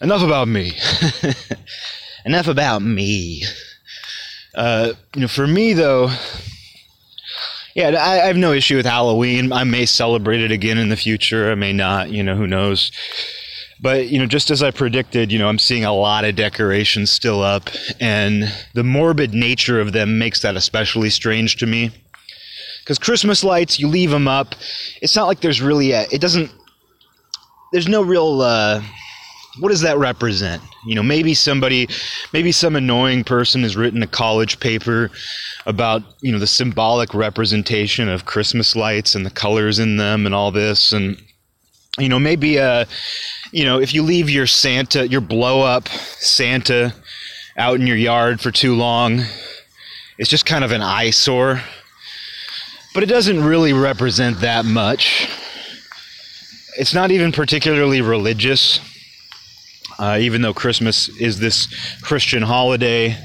Enough 0.00 0.22
about 0.22 0.48
me. 0.48 0.72
enough 2.24 2.48
about 2.48 2.82
me. 2.82 3.44
Uh, 4.54 4.92
you 5.14 5.22
know, 5.22 5.28
for 5.28 5.46
me 5.46 5.72
though, 5.72 6.10
yeah, 7.74 7.88
I, 7.88 8.22
I 8.22 8.26
have 8.26 8.36
no 8.36 8.52
issue 8.52 8.76
with 8.76 8.86
Halloween. 8.86 9.52
I 9.52 9.64
may 9.64 9.86
celebrate 9.86 10.40
it 10.40 10.50
again 10.50 10.78
in 10.78 10.88
the 10.88 10.96
future. 10.96 11.50
I 11.50 11.54
may 11.54 11.72
not. 11.72 12.10
You 12.10 12.22
know, 12.22 12.34
who 12.34 12.46
knows? 12.46 12.90
But, 13.80 14.08
you 14.08 14.18
know, 14.18 14.26
just 14.26 14.50
as 14.50 14.62
I 14.62 14.70
predicted, 14.70 15.30
you 15.30 15.38
know, 15.38 15.48
I'm 15.48 15.58
seeing 15.58 15.84
a 15.84 15.92
lot 15.92 16.24
of 16.24 16.34
decorations 16.34 17.10
still 17.10 17.42
up, 17.42 17.68
and 18.00 18.50
the 18.72 18.82
morbid 18.82 19.34
nature 19.34 19.80
of 19.80 19.92
them 19.92 20.18
makes 20.18 20.40
that 20.40 20.56
especially 20.56 21.10
strange 21.10 21.56
to 21.56 21.66
me. 21.66 21.90
Because 22.82 22.98
Christmas 22.98 23.44
lights, 23.44 23.78
you 23.78 23.88
leave 23.88 24.10
them 24.10 24.28
up, 24.28 24.54
it's 25.02 25.14
not 25.14 25.26
like 25.26 25.40
there's 25.40 25.60
really 25.60 25.92
a, 25.92 26.06
it 26.10 26.20
doesn't, 26.20 26.50
there's 27.72 27.88
no 27.88 28.00
real, 28.00 28.40
uh, 28.40 28.80
what 29.58 29.68
does 29.68 29.82
that 29.82 29.98
represent? 29.98 30.62
You 30.86 30.94
know, 30.94 31.02
maybe 31.02 31.34
somebody, 31.34 31.88
maybe 32.32 32.52
some 32.52 32.76
annoying 32.76 33.24
person 33.24 33.62
has 33.62 33.76
written 33.76 34.02
a 34.02 34.06
college 34.06 34.58
paper 34.60 35.10
about, 35.66 36.02
you 36.22 36.32
know, 36.32 36.38
the 36.38 36.46
symbolic 36.46 37.12
representation 37.12 38.08
of 38.08 38.24
Christmas 38.24 38.74
lights 38.74 39.14
and 39.14 39.26
the 39.26 39.30
colors 39.30 39.78
in 39.78 39.96
them 39.96 40.24
and 40.24 40.34
all 40.34 40.50
this. 40.50 40.92
And, 40.92 41.20
you 41.98 42.08
know, 42.08 42.18
maybe, 42.18 42.58
uh, 42.58 42.84
you 43.52 43.64
know, 43.64 43.80
if 43.80 43.94
you 43.94 44.02
leave 44.02 44.28
your 44.28 44.46
Santa, 44.46 45.08
your 45.08 45.20
blow 45.20 45.62
up 45.62 45.88
Santa 45.88 46.94
out 47.56 47.80
in 47.80 47.86
your 47.86 47.96
yard 47.96 48.40
for 48.40 48.50
too 48.50 48.74
long, 48.74 49.22
it's 50.18 50.28
just 50.28 50.44
kind 50.46 50.64
of 50.64 50.72
an 50.72 50.82
eyesore. 50.82 51.62
But 52.92 53.02
it 53.02 53.06
doesn't 53.06 53.42
really 53.42 53.72
represent 53.72 54.40
that 54.40 54.64
much. 54.64 55.28
It's 56.78 56.94
not 56.94 57.10
even 57.10 57.32
particularly 57.32 58.02
religious, 58.02 58.80
uh, 59.98 60.18
even 60.20 60.42
though 60.42 60.54
Christmas 60.54 61.08
is 61.20 61.38
this 61.38 61.66
Christian 62.02 62.42
holiday. 62.42 63.16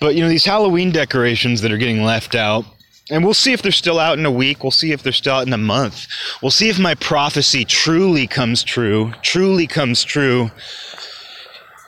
But, 0.00 0.14
you 0.14 0.22
know, 0.22 0.28
these 0.28 0.44
Halloween 0.44 0.92
decorations 0.92 1.60
that 1.62 1.72
are 1.72 1.78
getting 1.78 2.02
left 2.02 2.34
out, 2.34 2.64
and 3.10 3.24
we'll 3.24 3.34
see 3.34 3.52
if 3.52 3.62
they're 3.62 3.72
still 3.72 3.98
out 3.98 4.18
in 4.18 4.24
a 4.24 4.30
week. 4.30 4.62
We'll 4.62 4.70
see 4.70 4.92
if 4.92 5.02
they're 5.02 5.12
still 5.12 5.34
out 5.34 5.46
in 5.46 5.52
a 5.52 5.58
month. 5.58 6.06
We'll 6.40 6.50
see 6.50 6.70
if 6.70 6.78
my 6.78 6.94
prophecy 6.94 7.64
truly 7.64 8.26
comes 8.26 8.62
true, 8.62 9.12
truly 9.22 9.66
comes 9.66 10.02
true. 10.04 10.50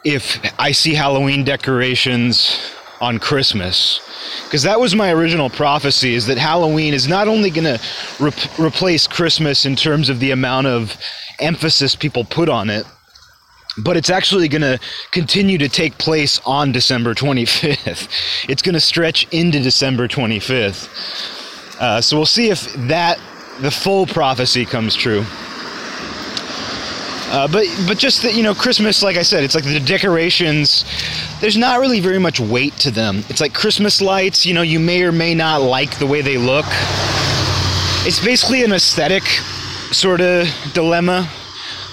If 0.04 0.38
I 0.58 0.72
see 0.72 0.94
Halloween 0.94 1.42
decorations 1.42 2.58
on 3.00 3.18
Christmas. 3.18 4.00
Because 4.44 4.62
that 4.62 4.80
was 4.80 4.94
my 4.94 5.12
original 5.12 5.50
prophecy 5.50 6.14
is 6.14 6.26
that 6.26 6.38
Halloween 6.38 6.94
is 6.94 7.08
not 7.08 7.28
only 7.28 7.50
going 7.50 7.64
to 7.64 7.80
re- 8.20 8.66
replace 8.66 9.06
Christmas 9.06 9.66
in 9.66 9.76
terms 9.76 10.08
of 10.08 10.20
the 10.20 10.30
amount 10.30 10.66
of 10.66 10.96
emphasis 11.38 11.94
people 11.94 12.24
put 12.24 12.48
on 12.48 12.70
it, 12.70 12.86
but 13.78 13.96
it's 13.96 14.10
actually 14.10 14.48
going 14.48 14.62
to 14.62 14.78
continue 15.10 15.58
to 15.58 15.68
take 15.68 15.98
place 15.98 16.40
on 16.46 16.72
December 16.72 17.14
25th. 17.14 18.08
It's 18.48 18.62
going 18.62 18.74
to 18.74 18.80
stretch 18.80 19.26
into 19.32 19.60
December 19.60 20.08
25th. 20.08 21.80
Uh, 21.80 22.00
so 22.00 22.16
we'll 22.16 22.26
see 22.26 22.50
if 22.50 22.72
that 22.88 23.18
the 23.60 23.70
full 23.70 24.06
prophecy 24.06 24.64
comes 24.64 24.94
true. 24.94 25.24
Uh, 27.28 27.48
but 27.48 27.66
but 27.88 27.98
just 27.98 28.22
that 28.22 28.34
you 28.34 28.42
know 28.42 28.54
Christmas, 28.54 29.02
like 29.02 29.16
I 29.16 29.22
said, 29.22 29.42
it's 29.42 29.54
like 29.54 29.64
the 29.64 29.80
decorations. 29.80 30.84
There's 31.40 31.56
not 31.56 31.80
really 31.80 31.98
very 31.98 32.20
much 32.20 32.38
weight 32.38 32.74
to 32.78 32.90
them. 32.90 33.24
It's 33.28 33.40
like 33.40 33.52
Christmas 33.52 34.00
lights. 34.00 34.46
You 34.46 34.54
know, 34.54 34.62
you 34.62 34.78
may 34.78 35.02
or 35.02 35.12
may 35.12 35.34
not 35.34 35.60
like 35.60 35.98
the 35.98 36.06
way 36.06 36.22
they 36.22 36.38
look. 36.38 36.66
It's 38.06 38.24
basically 38.24 38.62
an 38.62 38.72
aesthetic 38.72 39.24
sort 39.92 40.20
of 40.20 40.48
dilemma. 40.72 41.28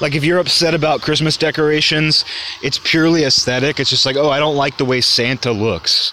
Like 0.03 0.15
if 0.15 0.25
you're 0.25 0.39
upset 0.39 0.74
about 0.74 1.01
Christmas 1.01 1.38
decorations, 1.38 2.25
it's 2.62 2.77
purely 2.77 3.24
aesthetic. 3.24 3.79
It's 3.79 3.89
just 3.89 4.05
like, 4.05 4.17
oh, 4.17 4.29
I 4.29 4.38
don't 4.38 4.57
like 4.57 4.75
the 4.75 4.83
way 4.83 5.00
Santa 5.00 5.53
looks. 5.53 6.12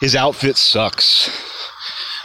His 0.00 0.14
outfit 0.14 0.56
sucks. 0.56 1.28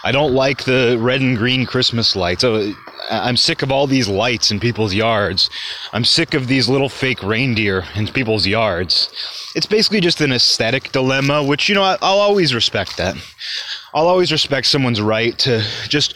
I 0.03 0.11
don't 0.11 0.35
like 0.35 0.65
the 0.65 0.97
red 0.99 1.21
and 1.21 1.35
green 1.35 1.65
Christmas 1.65 2.15
lights. 2.15 2.43
Oh, 2.43 2.73
I'm 3.09 3.35
sick 3.35 3.63
of 3.63 3.71
all 3.71 3.87
these 3.87 4.07
lights 4.07 4.51
in 4.51 4.59
people's 4.59 4.93
yards. 4.93 5.49
I'm 5.91 6.05
sick 6.05 6.35
of 6.35 6.47
these 6.47 6.69
little 6.69 6.87
fake 6.87 7.23
reindeer 7.23 7.83
in 7.95 8.07
people's 8.07 8.45
yards. 8.45 9.09
It's 9.55 9.65
basically 9.65 10.01
just 10.01 10.21
an 10.21 10.31
aesthetic 10.31 10.91
dilemma, 10.91 11.43
which, 11.43 11.67
you 11.67 11.73
know, 11.73 11.81
I'll 11.81 12.19
always 12.19 12.53
respect 12.53 12.97
that. 12.97 13.15
I'll 13.95 14.07
always 14.07 14.31
respect 14.31 14.67
someone's 14.67 15.01
right 15.01 15.35
to 15.39 15.65
just 15.87 16.13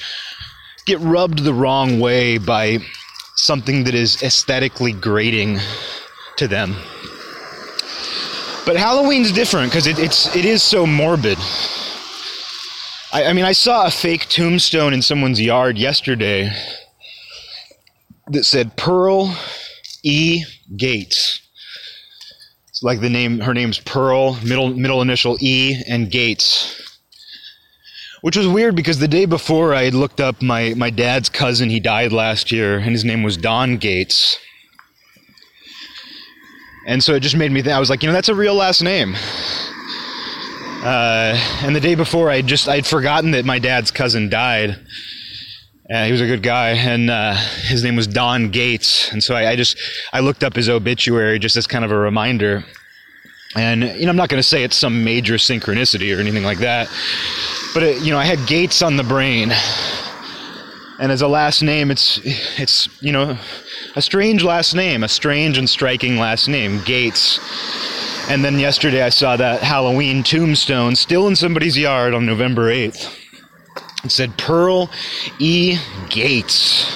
get 0.85 0.99
rubbed 0.99 1.39
the 1.39 1.55
wrong 1.55 1.99
way 1.99 2.37
by 2.37 2.85
something 3.35 3.83
that 3.83 3.93
is 3.93 4.21
aesthetically 4.23 4.93
grating 4.93 5.59
to 6.37 6.47
them. 6.47 6.75
But 8.65 8.77
Halloween's 8.77 9.31
different 9.31 9.71
because 9.71 9.85
it, 9.85 9.99
it's 9.99 10.35
it 10.35 10.43
is 10.43 10.63
so 10.63 10.87
morbid. 10.87 11.37
I, 13.13 13.25
I 13.25 13.33
mean, 13.33 13.45
I 13.45 13.51
saw 13.51 13.85
a 13.85 13.91
fake 13.91 14.27
tombstone 14.27 14.93
in 14.93 15.01
someone's 15.01 15.39
yard 15.39 15.77
yesterday 15.77 16.51
that 18.27 18.43
said 18.43 18.75
Pearl 18.75 19.37
E. 20.03 20.43
Gates. 20.75 21.41
It's 22.69 22.81
like 22.81 23.01
the 23.01 23.09
name. 23.09 23.39
Her 23.39 23.53
name's 23.53 23.79
Pearl, 23.79 24.33
middle 24.43 24.69
middle 24.69 25.01
initial 25.01 25.37
E, 25.39 25.81
and 25.87 26.09
Gates. 26.09 26.94
Which 28.25 28.37
was 28.37 28.47
weird 28.47 28.75
because 28.75 28.97
the 28.97 29.07
day 29.07 29.25
before 29.25 29.75
I 29.75 29.83
had 29.83 29.93
looked 29.93 30.19
up 30.19 30.41
my, 30.41 30.73
my 30.75 30.89
dad's 30.89 31.29
cousin, 31.29 31.69
he 31.69 31.79
died 31.79 32.11
last 32.11 32.51
year, 32.51 32.79
and 32.79 32.89
his 32.89 33.05
name 33.05 33.21
was 33.21 33.37
Don 33.37 33.77
Gates. 33.77 34.39
And 36.87 37.03
so 37.03 37.13
it 37.13 37.19
just 37.19 37.35
made 37.35 37.51
me 37.51 37.61
think, 37.61 37.75
I 37.75 37.79
was 37.79 37.91
like, 37.91 38.01
you 38.01 38.07
know, 38.09 38.13
that's 38.13 38.27
a 38.27 38.33
real 38.33 38.55
last 38.55 38.81
name. 38.81 39.13
Uh, 40.83 41.37
and 41.61 41.75
the 41.75 41.79
day 41.79 41.93
before, 41.93 42.31
I 42.31 42.41
just 42.41 42.67
I'd 42.67 42.87
forgotten 42.87 43.29
that 43.29 43.45
my 43.45 43.59
dad's 43.59 43.91
cousin 43.91 44.27
died. 44.27 44.71
Uh, 45.93 46.05
he 46.05 46.11
was 46.11 46.21
a 46.21 46.25
good 46.25 46.41
guy, 46.41 46.69
and 46.69 47.11
uh, 47.11 47.35
his 47.35 47.83
name 47.83 47.95
was 47.95 48.07
Don 48.07 48.49
Gates. 48.49 49.11
And 49.11 49.23
so 49.23 49.35
I, 49.35 49.51
I, 49.51 49.55
just 49.55 49.77
I 50.13 50.21
looked 50.21 50.43
up 50.43 50.55
his 50.55 50.67
obituary 50.67 51.37
just 51.37 51.57
as 51.57 51.67
kind 51.67 51.85
of 51.85 51.91
a 51.91 51.95
reminder. 51.95 52.65
And 53.55 53.83
you 53.83 54.05
know, 54.05 54.09
I'm 54.09 54.17
not 54.17 54.29
going 54.29 54.39
to 54.39 54.47
say 54.47 54.63
it's 54.63 54.75
some 54.75 55.03
major 55.03 55.35
synchronicity 55.35 56.17
or 56.17 56.19
anything 56.19 56.43
like 56.43 56.57
that, 56.57 56.89
but 57.75 57.83
it, 57.83 58.01
you 58.01 58.11
know, 58.11 58.17
I 58.17 58.23
had 58.23 58.47
Gates 58.47 58.81
on 58.81 58.95
the 58.95 59.03
brain, 59.03 59.51
and 60.97 61.11
as 61.11 61.21
a 61.21 61.27
last 61.27 61.61
name, 61.61 61.91
it's 61.91 62.19
it's 62.57 62.87
you 63.03 63.11
know 63.11 63.37
a 63.97 64.01
strange 64.01 64.43
last 64.43 64.73
name, 64.73 65.03
a 65.03 65.09
strange 65.09 65.57
and 65.57 65.69
striking 65.69 66.17
last 66.17 66.47
name, 66.47 66.81
Gates. 66.85 67.37
And 68.29 68.43
then 68.43 68.57
yesterday 68.57 69.03
I 69.03 69.09
saw 69.09 69.35
that 69.35 69.61
Halloween 69.61 70.23
tombstone 70.23 70.95
still 70.95 71.27
in 71.27 71.35
somebody's 71.35 71.77
yard 71.77 72.13
on 72.13 72.25
November 72.25 72.71
8th. 72.71 73.13
It 74.03 74.11
said 74.11 74.37
Pearl 74.37 74.89
E. 75.37 75.77
Gates. 76.09 76.91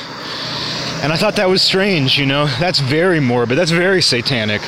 And 1.04 1.14
I 1.14 1.18
thought 1.18 1.36
that 1.36 1.48
was 1.48 1.62
strange, 1.62 2.18
you 2.18 2.26
know? 2.26 2.48
That's 2.60 2.80
very 2.80 3.20
morbid. 3.20 3.58
That's 3.58 3.72
very 3.72 4.02
satanic. 4.02 4.62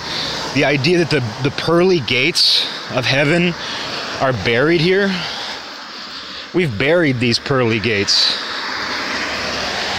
The 0.53 0.65
idea 0.65 0.99
that 0.99 1.09
the, 1.09 1.19
the 1.43 1.53
pearly 1.55 1.99
gates 2.01 2.63
of 2.95 3.05
heaven 3.05 3.53
are 4.21 4.33
buried 4.45 4.81
here. 4.81 5.09
We've 6.53 6.77
buried 6.77 7.19
these 7.19 7.39
pearly 7.39 7.79
gates. 7.79 8.37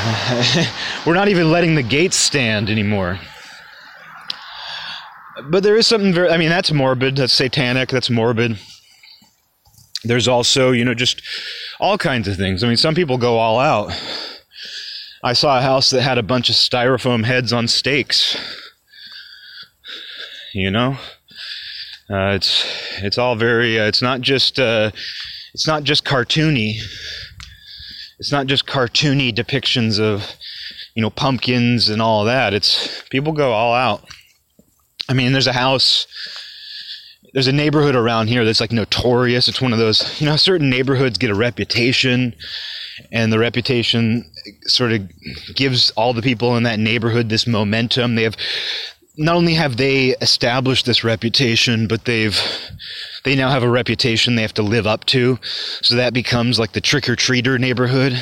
We're 1.06 1.14
not 1.14 1.28
even 1.28 1.50
letting 1.50 1.74
the 1.74 1.82
gates 1.82 2.16
stand 2.16 2.68
anymore 2.68 3.18
but 5.50 5.62
there 5.62 5.76
is 5.76 5.86
something 5.86 6.12
very, 6.12 6.30
I 6.30 6.36
mean, 6.36 6.48
that's 6.48 6.72
morbid. 6.72 7.16
That's 7.16 7.32
satanic. 7.32 7.88
That's 7.88 8.10
morbid. 8.10 8.58
There's 10.04 10.28
also, 10.28 10.72
you 10.72 10.84
know, 10.84 10.94
just 10.94 11.22
all 11.80 11.96
kinds 11.96 12.28
of 12.28 12.36
things. 12.36 12.64
I 12.64 12.68
mean, 12.68 12.76
some 12.76 12.94
people 12.94 13.18
go 13.18 13.38
all 13.38 13.58
out. 13.58 13.92
I 15.22 15.32
saw 15.32 15.58
a 15.58 15.62
house 15.62 15.90
that 15.90 16.02
had 16.02 16.18
a 16.18 16.22
bunch 16.22 16.48
of 16.48 16.56
styrofoam 16.56 17.24
heads 17.24 17.52
on 17.52 17.68
stakes. 17.68 18.36
You 20.52 20.70
know, 20.70 20.98
uh, 22.10 22.34
it's 22.34 22.66
it's 23.02 23.16
all 23.16 23.36
very. 23.36 23.78
Uh, 23.78 23.86
it's 23.86 24.02
not 24.02 24.20
just. 24.20 24.58
Uh, 24.58 24.90
it's 25.54 25.66
not 25.66 25.84
just 25.84 26.04
cartoony. 26.04 26.74
It's 28.18 28.32
not 28.32 28.46
just 28.46 28.66
cartoony 28.66 29.34
depictions 29.34 29.98
of, 29.98 30.36
you 30.94 31.02
know, 31.02 31.10
pumpkins 31.10 31.88
and 31.88 32.00
all 32.00 32.24
that. 32.24 32.54
It's 32.54 33.02
people 33.10 33.32
go 33.32 33.52
all 33.52 33.74
out. 33.74 34.04
I 35.08 35.14
mean, 35.14 35.32
there's 35.32 35.48
a 35.48 35.52
house, 35.52 36.06
there's 37.32 37.48
a 37.48 37.52
neighborhood 37.52 37.96
around 37.96 38.28
here 38.28 38.44
that's 38.44 38.60
like 38.60 38.72
notorious. 38.72 39.48
It's 39.48 39.60
one 39.60 39.72
of 39.72 39.78
those, 39.78 40.20
you 40.20 40.26
know, 40.26 40.36
certain 40.36 40.70
neighborhoods 40.70 41.18
get 41.18 41.30
a 41.30 41.34
reputation, 41.34 42.34
and 43.10 43.32
the 43.32 43.38
reputation 43.38 44.30
sort 44.62 44.92
of 44.92 45.10
gives 45.54 45.90
all 45.92 46.12
the 46.12 46.22
people 46.22 46.56
in 46.56 46.62
that 46.62 46.78
neighborhood 46.78 47.28
this 47.28 47.46
momentum. 47.46 48.14
They 48.14 48.22
have 48.22 48.36
not 49.16 49.36
only 49.36 49.54
have 49.54 49.76
they 49.76 50.16
established 50.20 50.86
this 50.86 51.04
reputation, 51.04 51.86
but 51.86 52.04
they've 52.04 52.38
they 53.24 53.36
now 53.36 53.50
have 53.50 53.62
a 53.62 53.68
reputation 53.68 54.34
they 54.34 54.42
have 54.42 54.54
to 54.54 54.62
live 54.62 54.86
up 54.86 55.04
to. 55.06 55.38
So 55.42 55.96
that 55.96 56.14
becomes 56.14 56.58
like 56.58 56.72
the 56.72 56.80
trick 56.80 57.08
or 57.08 57.16
treater 57.16 57.58
neighborhood. 57.58 58.20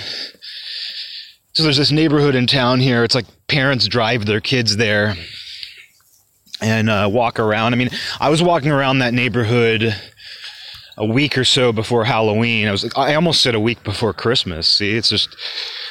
So 1.52 1.62
there's 1.62 1.78
this 1.78 1.90
neighborhood 1.90 2.34
in 2.34 2.46
town 2.46 2.80
here. 2.80 3.02
It's 3.04 3.14
like 3.14 3.26
parents 3.48 3.88
drive 3.88 4.26
their 4.26 4.40
kids 4.40 4.76
there 4.76 5.14
and 6.60 6.90
uh, 6.90 7.08
walk 7.10 7.38
around. 7.38 7.72
I 7.72 7.76
mean, 7.76 7.90
I 8.20 8.28
was 8.28 8.42
walking 8.42 8.70
around 8.70 8.98
that 8.98 9.14
neighborhood 9.14 9.94
a 10.96 11.06
week 11.06 11.38
or 11.38 11.44
so 11.44 11.72
before 11.72 12.04
Halloween. 12.04 12.68
I 12.68 12.72
was 12.72 12.92
I 12.94 13.14
almost 13.14 13.42
said 13.42 13.54
a 13.54 13.60
week 13.60 13.82
before 13.84 14.12
Christmas. 14.12 14.66
See, 14.68 14.96
it's 14.96 15.08
just 15.08 15.34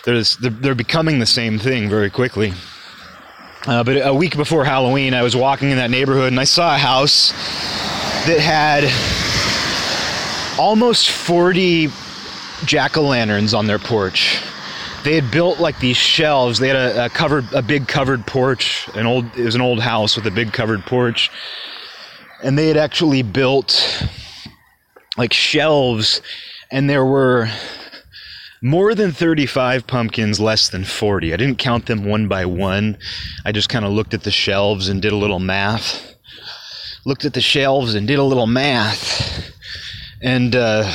they're, 0.05 0.21
they're 0.21 0.75
becoming 0.75 1.19
the 1.19 1.25
same 1.25 1.57
thing 1.57 1.89
very 1.89 2.09
quickly. 2.09 2.53
Uh, 3.67 3.83
but 3.83 3.97
a 4.05 4.13
week 4.13 4.37
before 4.37 4.63
Halloween, 4.63 5.13
I 5.13 5.21
was 5.21 5.35
walking 5.35 5.69
in 5.71 5.77
that 5.77 5.89
neighborhood 5.89 6.27
and 6.27 6.39
I 6.39 6.45
saw 6.45 6.75
a 6.75 6.77
house 6.77 7.31
that 8.25 8.39
had 8.39 8.85
almost 10.57 11.09
40 11.09 11.89
jack 12.65 12.95
o' 12.95 13.01
lanterns 13.01 13.53
on 13.53 13.67
their 13.67 13.79
porch. 13.79 14.41
They 15.03 15.15
had 15.15 15.29
built 15.29 15.59
like 15.59 15.79
these 15.79 15.97
shelves. 15.97 16.59
They 16.59 16.69
had 16.69 16.77
a, 16.77 17.05
a, 17.05 17.09
covered, 17.09 17.51
a 17.53 17.61
big 17.61 17.87
covered 17.87 18.25
porch. 18.25 18.87
An 18.95 19.05
old, 19.05 19.25
it 19.37 19.43
was 19.43 19.55
an 19.55 19.61
old 19.61 19.81
house 19.81 20.15
with 20.15 20.25
a 20.25 20.31
big 20.31 20.53
covered 20.53 20.85
porch, 20.85 21.29
and 22.43 22.57
they 22.57 22.67
had 22.67 22.77
actually 22.77 23.23
built 23.23 24.05
like 25.17 25.33
shelves, 25.33 26.21
and 26.71 26.89
there 26.89 27.05
were 27.05 27.49
more 28.61 28.93
than 28.93 29.11
35 29.11 29.87
pumpkins, 29.87 30.39
less 30.39 30.69
than 30.69 30.83
40. 30.83 31.33
I 31.33 31.37
didn't 31.37 31.59
count 31.59 31.85
them 31.85 32.05
one 32.05 32.27
by 32.27 32.45
one. 32.45 32.97
I 33.45 33.51
just 33.51 33.69
kind 33.69 33.85
of 33.85 33.91
looked 33.91 34.13
at 34.13 34.23
the 34.23 34.31
shelves 34.31 34.89
and 34.89 35.01
did 35.01 35.13
a 35.13 35.17
little 35.17 35.39
math. 35.39 36.15
Looked 37.05 37.25
at 37.25 37.33
the 37.33 37.41
shelves 37.41 37.95
and 37.95 38.05
did 38.07 38.19
a 38.19 38.23
little 38.23 38.47
math. 38.47 39.53
And 40.21 40.55
uh, 40.55 40.91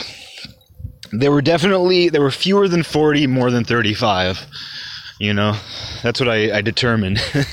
there 1.13 1.33
were 1.33 1.43
definitely, 1.43 2.11
there 2.11 2.21
were 2.21 2.31
fewer 2.31 2.69
than 2.69 2.83
40, 2.83 3.27
more 3.27 3.51
than 3.51 3.65
35. 3.65 4.47
You 5.19 5.33
know, 5.33 5.57
that's 6.03 6.21
what 6.21 6.29
I, 6.29 6.59
I 6.59 6.61
determined. 6.61 7.23
and 7.35 7.47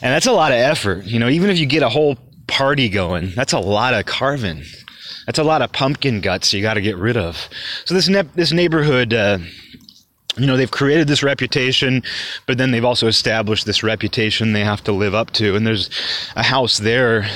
that's 0.00 0.26
a 0.26 0.32
lot 0.32 0.52
of 0.52 0.58
effort. 0.58 1.04
You 1.04 1.18
know, 1.18 1.28
even 1.28 1.50
if 1.50 1.58
you 1.58 1.66
get 1.66 1.82
a 1.82 1.88
whole 1.90 2.16
party 2.46 2.88
going, 2.88 3.32
that's 3.34 3.52
a 3.52 3.58
lot 3.58 3.92
of 3.94 4.06
carving. 4.06 4.62
That's 5.26 5.38
a 5.38 5.44
lot 5.44 5.62
of 5.62 5.72
pumpkin 5.72 6.20
guts 6.20 6.52
you 6.52 6.62
got 6.62 6.74
to 6.74 6.80
get 6.80 6.96
rid 6.96 7.16
of. 7.16 7.48
So 7.84 7.94
this 7.94 8.08
ne- 8.08 8.22
this 8.34 8.52
neighborhood, 8.52 9.14
uh, 9.14 9.38
you 10.36 10.46
know, 10.46 10.56
they've 10.56 10.70
created 10.70 11.08
this 11.08 11.22
reputation, 11.22 12.02
but 12.46 12.58
then 12.58 12.70
they've 12.70 12.84
also 12.84 13.06
established 13.06 13.66
this 13.66 13.82
reputation 13.82 14.52
they 14.52 14.64
have 14.64 14.82
to 14.84 14.92
live 14.92 15.14
up 15.14 15.30
to. 15.32 15.54
And 15.54 15.66
there's 15.66 15.90
a 16.36 16.42
house 16.42 16.78
there 16.78 17.28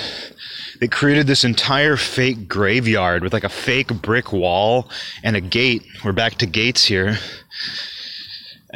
that 0.81 0.91
created 0.91 1.27
this 1.27 1.45
entire 1.45 1.97
fake 1.97 2.49
graveyard 2.49 3.23
with 3.23 3.33
like 3.33 3.45
a 3.45 3.49
fake 3.49 3.89
brick 4.03 4.33
wall 4.33 4.91
and 5.23 5.37
a 5.37 5.41
gate. 5.41 5.83
We're 6.05 6.13
back 6.13 6.35
to 6.37 6.47
gates 6.47 6.85
here 6.85 7.19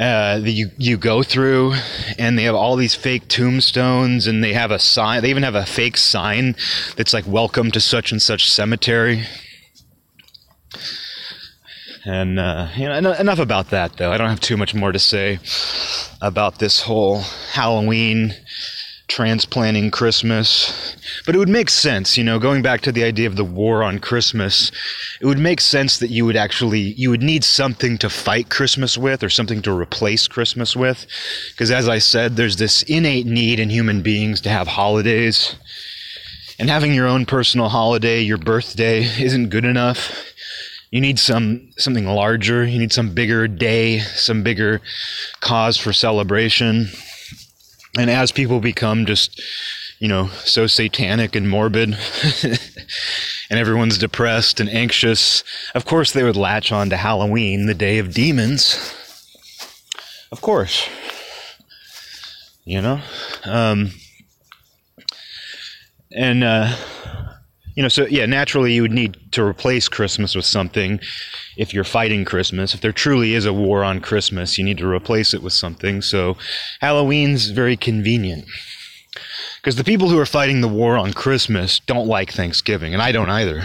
uh, 0.01 0.39
that 0.39 0.51
you 0.51 0.71
you 0.79 0.97
go 0.97 1.23
through, 1.23 1.75
and 2.19 2.39
they 2.39 2.45
have 2.45 2.55
all 2.55 2.75
these 2.75 2.95
fake 2.95 3.29
tombstones, 3.29 4.27
and 4.27 4.43
they 4.43 4.55
have 4.55 4.71
a 4.71 4.79
sign. 4.79 5.21
They 5.21 5.29
even 5.29 5.43
have 5.43 5.55
a 5.55 5.67
fake 5.67 5.99
sign 5.99 6.57
that's 6.97 7.13
like 7.13 7.27
"Welcome 7.27 7.71
to 7.73 7.81
such 7.81 8.11
and 8.11 8.23
such 8.23 8.51
cemetery." 8.51 9.27
And 12.07 12.39
uh, 12.39 12.69
you 12.77 12.89
know, 12.89 13.13
enough 13.13 13.39
about 13.39 13.69
that, 13.71 13.99
though. 13.99 14.11
I 14.11 14.17
don't 14.17 14.31
have 14.31 14.41
too 14.41 14.57
much 14.57 14.75
more 14.75 14.91
to 14.91 14.99
say 14.99 15.39
about 16.23 16.59
this 16.61 16.81
whole 16.81 17.21
Halloween 17.53 18.35
transplanting 19.11 19.91
Christmas. 19.91 20.97
But 21.27 21.35
it 21.35 21.39
would 21.39 21.49
make 21.49 21.69
sense, 21.69 22.17
you 22.17 22.23
know, 22.23 22.39
going 22.39 22.63
back 22.63 22.81
to 22.83 22.93
the 22.93 23.03
idea 23.03 23.27
of 23.27 23.37
the 23.37 23.45
war 23.45 23.83
on 23.83 23.99
Christmas, 23.99 24.71
it 25.21 25.27
would 25.27 25.39
make 25.39 25.61
sense 25.61 25.99
that 25.99 26.11
you 26.11 26.25
would 26.25 26.37
actually 26.37 26.95
you 26.97 27.11
would 27.11 27.23
need 27.23 27.43
something 27.45 27.99
to 27.99 28.09
fight 28.09 28.49
Christmas 28.49 28.97
with 28.97 29.23
or 29.23 29.29
something 29.29 29.61
to 29.63 29.77
replace 29.77 30.29
Christmas 30.29 30.77
with. 30.77 31.07
Because 31.51 31.71
as 31.73 31.89
I 31.89 31.99
said, 31.99 32.37
there's 32.37 32.57
this 32.57 32.83
innate 32.85 33.27
need 33.27 33.59
in 33.59 33.69
human 33.69 34.01
beings 34.01 34.41
to 34.43 34.49
have 34.49 34.69
holidays. 34.69 35.57
And 36.59 36.71
having 36.71 36.95
your 36.95 37.09
own 37.09 37.27
personal 37.27 37.69
holiday, 37.69 38.21
your 38.21 38.39
birthday, 38.39 39.03
isn't 39.03 39.49
good 39.49 39.65
enough. 39.65 40.33
You 40.93 41.01
need 41.01 41.19
some 41.19 41.71
something 41.79 42.07
larger. 42.07 42.65
You 42.65 42.79
need 42.79 42.93
some 42.93 43.13
bigger 43.13 43.49
day, 43.49 43.99
some 44.01 44.45
bigger 44.45 44.81
cause 45.41 45.77
for 45.77 45.93
celebration 45.93 46.91
and 48.01 48.11
as 48.11 48.33
people 48.33 48.61
become 48.61 49.07
just 49.07 49.41
you 49.99 50.09
know 50.09 50.29
so 50.45 50.67
satanic 50.67 51.37
and 51.37 51.49
morbid 51.49 51.91
and 52.43 53.59
everyone's 53.59 53.99
depressed 53.99 54.61
and 54.61 54.71
anxious 54.71 55.45
of 55.75 55.85
course 55.85 56.13
they 56.13 56.25
would 56.25 56.37
latch 56.37 56.73
on 56.73 56.89
to 56.91 56.97
halloween 56.97 57.67
the 57.67 57.75
day 57.75 57.99
of 57.99 58.13
demons. 58.15 58.97
Of 60.33 60.41
course. 60.41 60.89
You 62.65 62.83
know? 62.83 63.01
Um, 63.45 63.91
and 66.13 66.45
uh, 66.45 66.77
you 67.81 67.83
know 67.83 67.89
so 67.89 68.07
yeah 68.07 68.27
naturally 68.27 68.73
you 68.75 68.83
would 68.83 68.93
need 68.93 69.17
to 69.33 69.43
replace 69.43 69.89
christmas 69.89 70.35
with 70.35 70.45
something 70.45 71.01
if 71.61 71.75
you're 71.75 71.85
fighting 71.85 72.25
Christmas, 72.25 72.73
if 72.73 72.81
there 72.81 72.91
truly 72.91 73.35
is 73.35 73.45
a 73.45 73.53
war 73.53 73.85
on 73.85 74.01
Christmas, 74.01 74.57
you 74.57 74.65
need 74.65 74.79
to 74.79 74.89
replace 74.89 75.35
it 75.35 75.43
with 75.43 75.53
something. 75.53 76.01
So 76.01 76.39
Halloween's 76.81 77.51
very 77.51 77.77
convenient. 77.77 78.47
Because 79.57 79.77
the 79.77 79.85
people 79.85 80.09
who 80.09 80.19
are 80.19 80.25
fighting 80.25 80.63
the 80.63 80.69
war 80.69 80.97
on 80.97 81.13
Christmas 81.13 81.79
don't 81.81 82.07
like 82.07 82.33
Thanksgiving, 82.33 82.95
and 82.95 83.03
I 83.03 83.13
don't 83.13 83.29
either. 83.29 83.61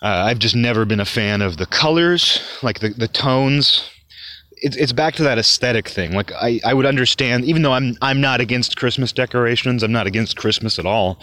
Uh, 0.00 0.24
I've 0.24 0.38
just 0.38 0.56
never 0.56 0.86
been 0.86 1.00
a 1.00 1.04
fan 1.04 1.42
of 1.42 1.58
the 1.58 1.66
colors, 1.66 2.40
like 2.62 2.80
the, 2.80 2.88
the 2.88 3.08
tones. 3.08 3.86
It's, 4.62 4.76
it's 4.76 4.94
back 4.94 5.14
to 5.16 5.22
that 5.24 5.36
aesthetic 5.36 5.86
thing. 5.86 6.12
Like 6.12 6.32
I, 6.32 6.60
I 6.64 6.72
would 6.72 6.86
understand, 6.86 7.44
even 7.44 7.60
though 7.60 7.74
I'm 7.74 7.98
I'm 8.00 8.22
not 8.22 8.40
against 8.40 8.78
Christmas 8.78 9.12
decorations, 9.12 9.82
I'm 9.82 9.92
not 9.92 10.06
against 10.06 10.38
Christmas 10.38 10.78
at 10.78 10.86
all. 10.86 11.20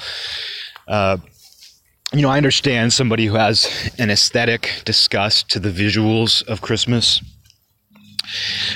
Uh, 0.87 1.17
you 2.13 2.21
know, 2.21 2.29
I 2.29 2.37
understand 2.37 2.93
somebody 2.93 3.25
who 3.25 3.35
has 3.35 3.91
an 3.97 4.09
aesthetic 4.09 4.81
disgust 4.85 5.49
to 5.51 5.59
the 5.59 5.69
visuals 5.69 6.45
of 6.47 6.61
Christmas 6.61 7.21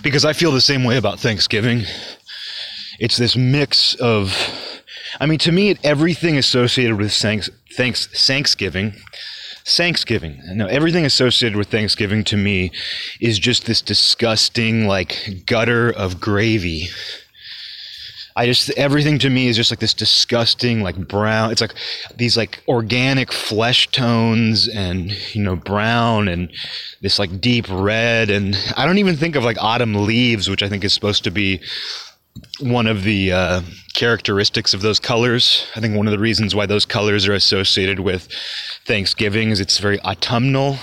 because 0.04 0.26
I 0.26 0.34
feel 0.34 0.52
the 0.52 0.62
same 0.62 0.84
way 0.84 0.98
about 0.98 1.20
Thanksgiving. 1.20 1.84
It's 3.00 3.18
this 3.18 3.36
mix 3.36 3.96
of, 3.96 4.36
I 5.20 5.26
mean, 5.26 5.40
to 5.40 5.52
me, 5.52 5.76
everything 5.84 6.38
associated 6.38 6.98
with 6.98 7.14
thanks, 7.14 7.50
thanks, 7.76 8.08
Thanksgiving, 8.28 8.94
Thanksgiving, 9.66 10.42
no, 10.54 10.68
everything 10.68 11.06
associated 11.06 11.58
with 11.58 11.70
Thanksgiving 11.70 12.24
to 12.26 12.38
me 12.38 12.72
is 13.20 13.40
just 13.40 13.66
this 13.66 13.82
disgusting, 13.82 14.88
like, 14.88 15.44
gutter 15.46 15.90
of 15.90 16.20
gravy 16.20 16.90
I 18.36 18.46
just 18.46 18.70
everything 18.72 19.20
to 19.20 19.30
me 19.30 19.48
is 19.48 19.56
just 19.56 19.72
like 19.72 19.80
this 19.80 19.94
disgusting 19.94 20.82
like 20.82 20.96
brown. 21.08 21.52
It's 21.52 21.62
like 21.62 21.74
these 22.16 22.38
like 22.38 22.64
organic 22.68 23.32
flesh 23.32 23.88
tones 23.90 24.68
and 24.68 25.12
you 25.36 25.44
know 25.44 25.56
brown 25.56 26.28
and 26.28 26.52
this 27.02 27.20
like 27.20 27.42
deep 27.42 27.66
red 27.70 28.30
and 28.30 28.56
I 28.78 28.86
don't 28.86 29.00
even 29.00 29.18
think 29.18 29.36
of 29.36 29.44
like 29.44 29.58
autumn 29.62 30.06
leaves, 30.06 30.50
which 30.50 30.64
I 30.64 30.70
think 30.70 30.84
is 30.84 30.94
supposed 30.94 31.24
to 31.26 31.32
be 31.32 31.62
one 32.60 32.88
of 32.88 33.04
the 33.04 33.32
uh, 33.32 33.62
characteristics 33.94 34.74
of 34.74 34.82
those 34.82 35.00
colors. 35.00 35.66
I 35.76 35.80
think 35.80 35.98
one 35.98 36.08
of 36.08 36.12
the 36.12 36.20
reasons 36.20 36.56
why 36.56 36.66
those 36.66 36.86
colors 36.86 37.28
are 37.28 37.34
associated 37.34 38.00
with 38.00 38.30
Thanksgiving 38.86 39.50
is 39.50 39.60
it's 39.60 39.80
very 39.80 40.00
autumnal. 40.02 40.78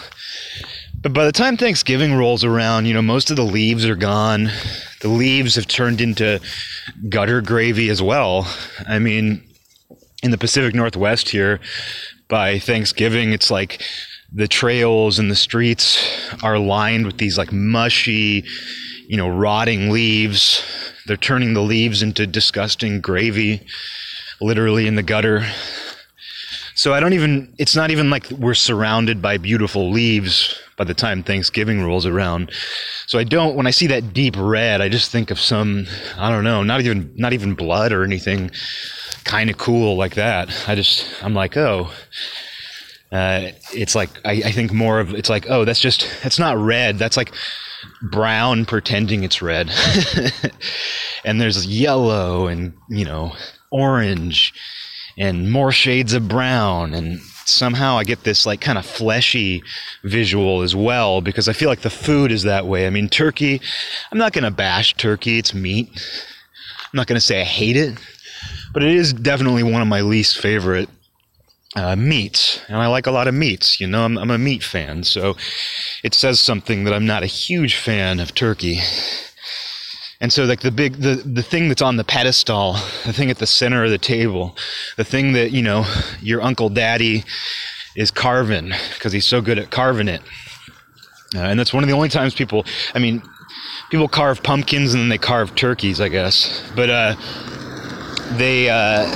But 1.01 1.13
by 1.13 1.25
the 1.25 1.33
time 1.33 1.57
Thanksgiving 1.57 2.15
rolls 2.15 2.43
around, 2.43 2.87
you 2.87 2.95
know, 2.95 3.03
most 3.03 3.31
of 3.31 3.37
the 3.37 3.45
leaves 3.45 3.87
are 3.87 3.95
gone. 3.95 4.51
The 5.01 5.09
leaves 5.09 5.55
have 5.55 5.69
turned 5.69 6.01
into 6.01 6.41
gutter 7.09 7.41
gravy 7.41 7.89
as 7.89 8.03
well. 8.03 8.53
I 8.87 8.99
mean, 8.99 9.43
in 10.25 10.33
the 10.33 10.39
Pacific 10.39 10.75
Northwest 10.75 11.29
here, 11.29 11.61
by 12.29 12.59
Thanksgiving, 12.59 13.33
it's 13.33 13.49
like 13.49 13.81
the 14.33 14.49
trails 14.49 15.21
and 15.21 15.31
the 15.31 15.37
streets 15.37 16.05
are 16.43 16.59
lined 16.59 17.07
with 17.07 17.19
these 17.19 17.39
like 17.39 17.53
mushy, 17.53 18.45
you 19.07 19.17
know, 19.17 19.29
rotting 19.29 19.91
leaves. 19.91 20.65
They're 21.07 21.17
turning 21.17 21.55
the 21.55 21.63
leaves 21.63 22.03
into 22.03 22.27
disgusting 22.27 23.01
gravy, 23.01 23.65
literally 24.41 24.89
in 24.89 24.97
the 24.97 25.05
gutter. 25.05 25.47
So 26.79 26.95
I 26.95 27.01
don't 27.01 27.13
even, 27.13 27.53
it's 27.59 27.75
not 27.75 27.91
even 27.91 28.09
like 28.09 28.31
we're 28.31 28.55
surrounded 28.55 29.21
by 29.21 29.37
beautiful 29.37 29.91
leaves 29.91 30.57
by 30.77 30.85
the 30.85 30.95
time 30.95 31.25
Thanksgiving 31.25 31.83
rolls 31.83 32.07
around. 32.07 32.53
So 33.09 33.19
I 33.19 33.25
don't, 33.25 33.57
when 33.57 33.67
I 33.67 33.73
see 33.73 33.89
that 33.89 34.13
deep 34.13 34.37
red, 34.39 34.81
I 34.81 34.89
just 34.89 35.11
think 35.11 35.33
of 35.33 35.41
some, 35.41 35.89
I 36.17 36.31
don't 36.31 36.45
know, 36.45 36.63
not 36.63 36.81
even, 36.81 37.13
not 37.17 37.33
even 37.33 37.55
blood 37.55 37.91
or 37.91 38.05
anything 38.05 38.53
kind 39.25 39.51
of 39.51 39.59
cool 39.59 39.97
like 39.97 40.15
that. 40.15 40.51
I 40.69 40.77
just, 40.77 41.05
I'm 41.21 41.35
like, 41.35 41.57
oh, 41.57 41.91
uh, 43.11 43.49
it's 43.75 43.97
like, 43.97 44.11
I, 44.25 44.35
I 44.35 44.53
think 44.53 44.73
more 44.73 45.01
of, 45.01 45.15
it's 45.15 45.29
like, 45.29 45.51
oh, 45.51 45.65
that's 45.65 45.81
just, 45.81 46.09
that's 46.23 46.39
not 46.39 46.57
red. 46.59 46.97
That's 46.97 47.17
like, 47.17 47.35
brown 48.03 48.65
pretending 48.67 49.25
it's 49.25 49.43
red. 49.43 49.69
and 51.25 51.41
there's 51.41 51.67
yellow 51.67 52.47
and, 52.47 52.73
you 52.89 53.05
know, 53.05 53.33
orange 53.73 54.55
and 55.19 55.51
more 55.51 55.73
shades 55.73 56.15
of 56.15 56.29
brown 56.29 56.95
and 56.95 57.21
somehow 57.45 57.97
I 57.97 58.05
get 58.05 58.25
this 58.25 58.47
like 58.47 58.61
kind 58.61 58.79
of 58.79 58.87
fleshy 58.87 59.63
visual 60.05 60.63
as 60.63 60.77
well 60.77 61.21
because 61.21 61.49
I 61.49 61.53
feel 61.53 61.69
like 61.69 61.81
the 61.81 61.91
food 61.91 62.31
is 62.31 62.45
that 62.45 62.67
way. 62.67 62.87
I 62.87 62.91
mean, 62.91 63.09
turkey, 63.09 63.61
I'm 64.13 64.19
not 64.19 64.33
going 64.33 64.45
to 64.45 64.51
bash 64.51 64.95
turkey, 64.95 65.39
it's 65.39 65.55
meat. 65.55 65.89
I'm 65.93 66.97
not 66.97 67.07
going 67.07 67.19
to 67.19 67.25
say 67.25 67.41
I 67.41 67.45
hate 67.45 67.77
it, 67.77 67.99
but 68.73 68.83
it 68.83 68.95
is 68.95 69.13
definitely 69.13 69.63
one 69.63 69.83
of 69.83 69.89
my 69.89 70.01
least 70.01 70.39
favorite 70.39 70.89
uh, 71.77 71.97
meats, 71.97 72.61
and 72.69 72.79
I 72.79 72.87
like 72.87 73.07
a 73.07 73.11
lot 73.11 73.29
of 73.29 73.35
meats. 73.35 73.79
You 73.81 73.87
know, 73.87 74.05
I'm, 74.05 74.17
I'm 74.17 74.31
a 74.31 74.39
meat 74.39 74.63
fan, 74.63 75.05
so 75.05 75.37
it 76.03 76.15
says 76.15 76.41
something 76.41 76.85
that 76.85 76.95
I'm 76.95 77.07
not 77.07 77.23
a 77.23 77.27
huge 77.27 77.77
fan 77.77 78.21
of 78.21 78.35
turkey. 78.35 78.81
And 80.21 80.33
so 80.33 80.45
like 80.45 80.61
the 80.61 80.73
big 80.73 80.95
the 80.97 81.15
the 81.15 81.43
thing 81.43 81.69
that's 81.69 81.83
on 81.83 81.97
the 81.97 82.05
pedestal, 82.05 82.73
the 83.07 83.13
thing 83.13 83.31
at 83.31 83.39
the 83.39 83.47
center 83.47 83.85
of 83.85 83.91
the 83.91 83.99
table, 83.99 84.57
the 84.97 85.05
thing 85.05 85.33
that, 85.35 85.53
you 85.53 85.63
know, 85.63 85.85
your 86.21 86.43
uncle 86.43 86.69
daddy 86.69 87.25
is 87.95 88.11
carving 88.11 88.73
because 88.95 89.13
he's 89.13 89.27
so 89.27 89.41
good 89.41 89.59
at 89.59 89.71
carving 89.71 90.09
it. 90.09 90.21
Uh, 91.37 91.41
and 91.41 91.59
that's 91.61 91.73
one 91.73 91.85
of 91.85 91.89
the 91.89 91.95
only 91.95 92.09
times 92.09 92.35
people 92.35 92.65
I 92.95 92.99
mean, 92.99 93.23
people 93.91 94.09
carve 94.09 94.43
pumpkins 94.43 94.93
and 94.93 95.03
then 95.03 95.09
they 95.09 95.19
carve 95.19 95.55
turkeys, 95.55 96.01
I 96.01 96.09
guess. 96.09 96.69
But 96.75 96.91
uh 96.91 97.15
they 98.33 98.69
uh 98.71 99.07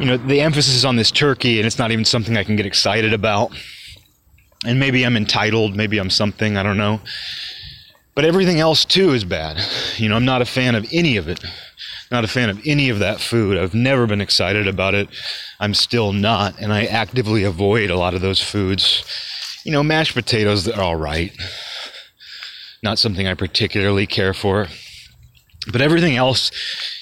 you 0.00 0.06
know, 0.06 0.18
the 0.18 0.42
emphasis 0.42 0.74
is 0.74 0.84
on 0.84 0.96
this 0.96 1.10
turkey 1.10 1.58
and 1.58 1.66
it's 1.66 1.78
not 1.78 1.92
even 1.92 2.04
something 2.04 2.36
I 2.36 2.44
can 2.44 2.56
get 2.56 2.66
excited 2.66 3.14
about. 3.14 3.52
And 4.66 4.78
maybe 4.78 5.04
I'm 5.04 5.16
entitled, 5.16 5.76
maybe 5.76 5.98
I'm 5.98 6.10
something, 6.10 6.58
I 6.58 6.62
don't 6.62 6.76
know. 6.76 7.00
But 8.18 8.24
everything 8.24 8.58
else 8.58 8.84
too 8.84 9.10
is 9.10 9.22
bad. 9.22 9.64
You 9.96 10.08
know, 10.08 10.16
I'm 10.16 10.24
not 10.24 10.42
a 10.42 10.44
fan 10.44 10.74
of 10.74 10.84
any 10.90 11.18
of 11.18 11.28
it. 11.28 11.38
Not 12.10 12.24
a 12.24 12.26
fan 12.26 12.50
of 12.50 12.60
any 12.66 12.88
of 12.88 12.98
that 12.98 13.20
food. 13.20 13.56
I've 13.56 13.74
never 13.74 14.08
been 14.08 14.20
excited 14.20 14.66
about 14.66 14.94
it. 14.94 15.08
I'm 15.60 15.72
still 15.72 16.12
not, 16.12 16.58
and 16.58 16.72
I 16.72 16.86
actively 16.86 17.44
avoid 17.44 17.90
a 17.90 17.96
lot 17.96 18.14
of 18.14 18.20
those 18.20 18.42
foods. 18.42 19.04
You 19.62 19.70
know, 19.70 19.84
mashed 19.84 20.14
potatoes 20.14 20.64
they're 20.64 20.82
all 20.82 20.96
right. 20.96 21.32
Not 22.82 22.98
something 22.98 23.28
I 23.28 23.34
particularly 23.34 24.04
care 24.04 24.34
for. 24.34 24.66
But 25.70 25.80
everything 25.80 26.16
else, 26.16 26.50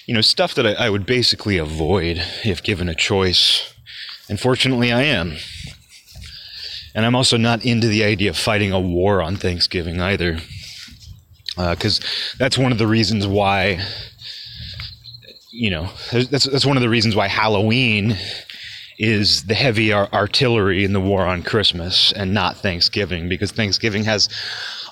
you 0.05 0.13
know, 0.13 0.21
stuff 0.21 0.53
that 0.57 0.67
I, 0.67 0.73
I 0.73 0.91
would 0.91 1.07
basically 1.07 1.57
avoid 1.57 2.23
if 2.45 2.63
given 2.63 2.91
a 2.91 2.95
choice. 2.95 3.73
Unfortunately, 4.29 4.93
I 4.93 5.05
am. 5.05 5.39
And 6.95 7.07
I'm 7.07 7.17
also 7.17 7.39
not 7.39 7.65
into 7.65 7.89
the 7.89 8.05
idea 8.05 8.29
of 8.29 8.37
fighting 8.37 8.71
a 8.71 8.79
war 8.79 9.23
on 9.23 9.37
Thanksgiving 9.37 9.99
either 10.03 10.41
because 11.57 12.01
uh, 12.01 12.37
that's 12.39 12.59
one 12.59 12.73
of 12.73 12.79
the 12.79 12.87
reasons 12.87 13.27
why 13.27 13.81
you 15.51 15.71
know 15.71 15.89
that's 16.13 16.45
that's 16.45 16.67
one 16.67 16.77
of 16.77 16.83
the 16.83 16.89
reasons 16.89 17.17
why 17.17 17.29
Halloween 17.29 18.17
is 18.99 19.45
the 19.45 19.55
heavy 19.55 19.93
ar- 19.93 20.09
artillery 20.13 20.85
in 20.85 20.93
the 20.93 21.01
war 21.01 21.27
on 21.27 21.43
Christmas 21.43 22.13
and 22.13 22.33
not 22.33 22.59
Thanksgiving 22.59 23.29
because 23.29 23.53
Thanksgiving 23.53 24.05
has 24.05 24.29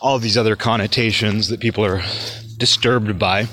all 0.01 0.19
these 0.19 0.37
other 0.37 0.57
connotations 0.57 1.49
that 1.49 1.61
people 1.61 1.85
are 1.85 2.03
disturbed 2.59 3.19
by. 3.19 3.47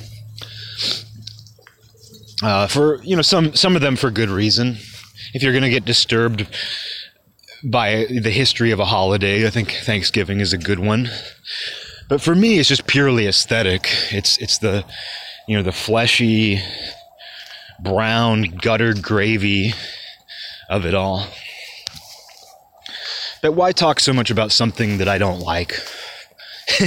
Uh, 2.44 2.68
for 2.68 3.02
you 3.04 3.16
know 3.16 3.22
some 3.22 3.54
some 3.56 3.76
of 3.76 3.82
them 3.82 3.96
for 3.96 4.10
good 4.10 4.30
reason. 4.30 4.78
If 5.34 5.44
you're 5.44 5.54
going 5.54 5.64
to 5.64 5.70
get 5.70 5.86
disturbed 5.86 6.48
by 7.64 8.08
the 8.10 8.32
history 8.32 8.72
of 8.72 8.80
a 8.80 8.86
holiday 8.86 9.46
I 9.46 9.52
think 9.52 9.72
Thanksgiving 9.84 10.40
is 10.40 10.52
a 10.52 10.58
good 10.58 10.80
one 10.80 11.10
but 12.12 12.20
for 12.20 12.36
me, 12.36 12.60
it's 12.60 12.68
just 12.68 12.88
purely 12.88 13.26
aesthetic. 13.26 13.88
It's 14.12 14.38
it's 14.40 14.58
the 14.58 14.84
you 15.48 15.56
know 15.56 15.64
the 15.64 15.72
fleshy 15.72 16.60
brown 17.80 18.42
guttered 18.62 19.02
gravy 19.02 19.74
of 20.70 20.86
it 20.86 20.94
all. 20.94 21.26
But 23.42 23.54
why 23.54 23.72
talk 23.72 24.02
so 24.02 24.12
much 24.12 24.30
about 24.30 24.52
something 24.52 24.98
that 24.98 25.08
I 25.08 25.20
don't 25.20 25.40
like? 25.40 25.80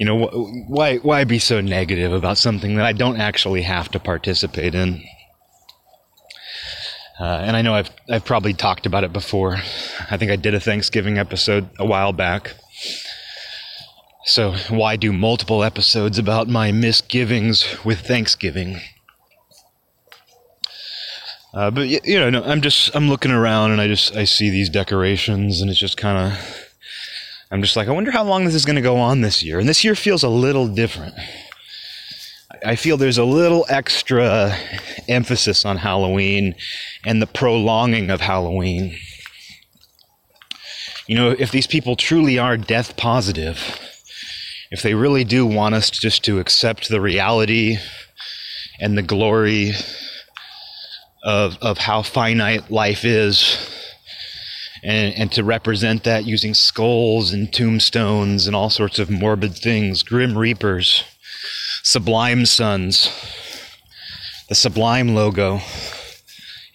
you 0.00 0.06
know, 0.06 0.26
why 0.68 0.96
why 0.96 1.24
be 1.24 1.38
so 1.38 1.60
negative 1.60 2.14
about 2.14 2.38
something 2.38 2.76
that 2.76 2.86
I 2.86 2.92
don't 2.92 3.20
actually 3.20 3.60
have 3.60 3.90
to 3.90 4.00
participate 4.00 4.74
in? 4.74 5.04
Uh, 7.20 7.24
and 7.24 7.54
I 7.54 7.60
know 7.60 7.74
I've 7.74 7.90
I've 8.08 8.24
probably 8.24 8.54
talked 8.54 8.86
about 8.86 9.04
it 9.04 9.12
before. 9.12 9.58
I 10.10 10.16
think 10.16 10.30
I 10.30 10.36
did 10.36 10.54
a 10.54 10.60
Thanksgiving 10.60 11.18
episode 11.18 11.68
a 11.78 11.84
while 11.84 12.14
back. 12.14 12.54
So, 14.28 14.54
why 14.70 14.96
do 14.96 15.12
multiple 15.12 15.62
episodes 15.62 16.18
about 16.18 16.48
my 16.48 16.72
misgivings 16.72 17.64
with 17.84 18.00
Thanksgiving? 18.00 18.80
Uh, 21.54 21.70
but 21.70 21.86
you 21.86 22.18
know, 22.18 22.28
no, 22.30 22.42
I'm 22.42 22.60
just 22.60 22.94
I'm 22.96 23.08
looking 23.08 23.30
around 23.30 23.70
and 23.70 23.80
I 23.80 23.86
just 23.86 24.16
I 24.16 24.24
see 24.24 24.50
these 24.50 24.68
decorations 24.68 25.60
and 25.60 25.70
it's 25.70 25.78
just 25.78 25.96
kind 25.96 26.18
of 26.18 26.68
I'm 27.52 27.62
just 27.62 27.76
like 27.76 27.86
I 27.86 27.92
wonder 27.92 28.10
how 28.10 28.24
long 28.24 28.44
this 28.44 28.56
is 28.56 28.64
going 28.64 28.74
to 28.74 28.82
go 28.82 28.96
on 28.96 29.20
this 29.20 29.44
year. 29.44 29.60
And 29.60 29.68
this 29.68 29.84
year 29.84 29.94
feels 29.94 30.24
a 30.24 30.28
little 30.28 30.66
different. 30.66 31.14
I 32.64 32.74
feel 32.74 32.96
there's 32.96 33.18
a 33.18 33.24
little 33.24 33.64
extra 33.68 34.58
emphasis 35.08 35.64
on 35.64 35.76
Halloween 35.76 36.56
and 37.04 37.22
the 37.22 37.28
prolonging 37.28 38.10
of 38.10 38.22
Halloween. 38.22 38.98
You 41.06 41.14
know, 41.14 41.30
if 41.30 41.52
these 41.52 41.68
people 41.68 41.94
truly 41.94 42.40
are 42.40 42.56
death 42.56 42.96
positive, 42.96 43.95
if 44.70 44.82
they 44.82 44.94
really 44.94 45.24
do 45.24 45.46
want 45.46 45.74
us 45.74 45.90
just 45.90 46.24
to 46.24 46.38
accept 46.38 46.88
the 46.88 47.00
reality 47.00 47.78
and 48.80 48.96
the 48.96 49.02
glory 49.02 49.72
of, 51.22 51.56
of 51.60 51.78
how 51.78 52.02
finite 52.02 52.70
life 52.70 53.04
is 53.04 53.58
and, 54.82 55.14
and 55.14 55.32
to 55.32 55.42
represent 55.42 56.04
that 56.04 56.24
using 56.24 56.54
skulls 56.54 57.32
and 57.32 57.52
tombstones 57.52 58.46
and 58.46 58.54
all 58.54 58.70
sorts 58.70 58.98
of 58.98 59.10
morbid 59.10 59.54
things, 59.54 60.02
grim 60.02 60.36
reapers, 60.38 61.02
sublime 61.82 62.46
suns, 62.46 63.10
the 64.48 64.54
sublime 64.54 65.14
logo 65.14 65.60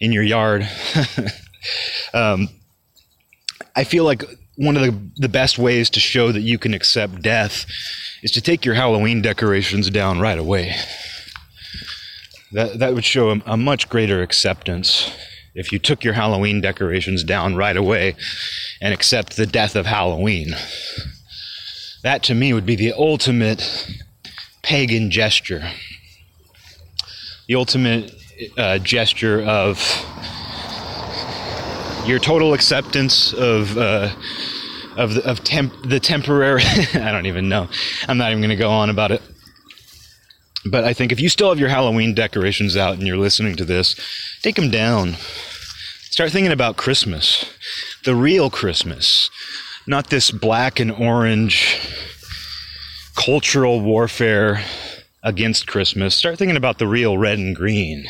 in 0.00 0.12
your 0.12 0.22
yard. 0.22 0.68
um, 2.14 2.48
I 3.74 3.84
feel 3.84 4.04
like 4.04 4.24
one 4.56 4.76
of 4.76 4.82
the, 4.82 5.10
the 5.16 5.28
best 5.28 5.58
ways 5.58 5.88
to 5.90 6.00
show 6.00 6.32
that 6.32 6.42
you 6.42 6.58
can 6.58 6.74
accept 6.74 7.22
death 7.22 7.66
is 8.22 8.30
to 8.32 8.40
take 8.40 8.64
your 8.64 8.74
Halloween 8.74 9.22
decorations 9.22 9.90
down 9.90 10.20
right 10.20 10.38
away. 10.38 10.74
That, 12.52 12.78
that 12.78 12.94
would 12.94 13.04
show 13.04 13.30
a, 13.30 13.42
a 13.46 13.56
much 13.56 13.88
greater 13.88 14.22
acceptance 14.22 15.10
if 15.54 15.72
you 15.72 15.78
took 15.78 16.04
your 16.04 16.14
Halloween 16.14 16.60
decorations 16.60 17.24
down 17.24 17.56
right 17.56 17.76
away 17.76 18.14
and 18.80 18.92
accept 18.92 19.36
the 19.36 19.46
death 19.46 19.74
of 19.74 19.86
Halloween. 19.86 20.54
That 22.02 22.22
to 22.24 22.34
me 22.34 22.52
would 22.52 22.66
be 22.66 22.76
the 22.76 22.92
ultimate 22.92 23.86
pagan 24.62 25.10
gesture. 25.10 25.70
The 27.48 27.54
ultimate 27.54 28.14
uh, 28.56 28.78
gesture 28.78 29.40
of 29.42 29.78
your 32.06 32.18
total 32.18 32.54
acceptance 32.54 33.32
of 33.32 33.76
uh, 33.78 34.10
of 34.96 35.16
of 35.18 35.44
temp, 35.44 35.72
the 35.84 36.00
temporary. 36.00 36.62
I 36.94 37.12
don't 37.12 37.26
even 37.26 37.48
know. 37.48 37.68
I'm 38.08 38.18
not 38.18 38.30
even 38.30 38.40
going 38.40 38.50
to 38.50 38.56
go 38.56 38.70
on 38.70 38.90
about 38.90 39.12
it. 39.12 39.22
But 40.64 40.84
I 40.84 40.92
think 40.92 41.12
if 41.12 41.20
you 41.20 41.28
still 41.28 41.48
have 41.48 41.58
your 41.58 41.68
Halloween 41.68 42.14
decorations 42.14 42.76
out 42.76 42.94
and 42.94 43.02
you're 43.02 43.16
listening 43.16 43.56
to 43.56 43.64
this, 43.64 43.96
take 44.42 44.56
them 44.56 44.70
down. 44.70 45.14
Start 46.02 46.30
thinking 46.30 46.52
about 46.52 46.76
Christmas, 46.76 47.44
the 48.04 48.14
real 48.14 48.50
Christmas, 48.50 49.30
not 49.86 50.10
this 50.10 50.30
black 50.30 50.78
and 50.78 50.92
orange 50.92 51.80
cultural 53.16 53.80
warfare 53.80 54.62
against 55.22 55.66
Christmas. 55.66 56.14
Start 56.14 56.38
thinking 56.38 56.56
about 56.56 56.78
the 56.78 56.86
real 56.86 57.16
red 57.18 57.38
and 57.38 57.56
green, 57.56 58.04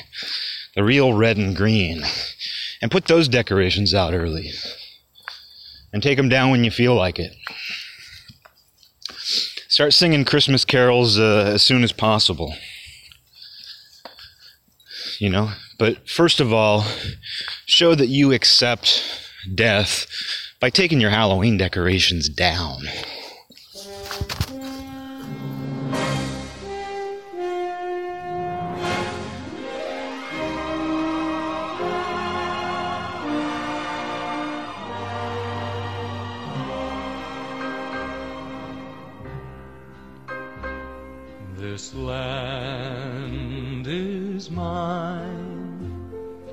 the 0.74 0.84
real 0.84 1.14
red 1.14 1.36
and 1.36 1.56
green 1.56 2.02
and 2.82 2.90
put 2.90 3.06
those 3.06 3.28
decorations 3.28 3.94
out 3.94 4.12
early 4.12 4.50
and 5.92 6.02
take 6.02 6.16
them 6.18 6.28
down 6.28 6.50
when 6.50 6.64
you 6.64 6.70
feel 6.70 6.94
like 6.94 7.18
it. 7.18 7.32
Start 9.68 9.94
singing 9.94 10.24
Christmas 10.24 10.64
carols 10.64 11.18
uh, 11.18 11.50
as 11.54 11.62
soon 11.62 11.84
as 11.84 11.92
possible. 11.92 12.54
You 15.18 15.30
know, 15.30 15.52
but 15.78 16.08
first 16.08 16.40
of 16.40 16.52
all, 16.52 16.84
show 17.64 17.94
that 17.94 18.08
you 18.08 18.32
accept 18.32 19.02
death 19.54 20.06
by 20.60 20.68
taking 20.68 21.00
your 21.00 21.10
Halloween 21.10 21.56
decorations 21.56 22.28
down. 22.28 22.82
This 41.62 41.94
land 41.94 43.86
is 43.86 44.50
mine. 44.50 46.10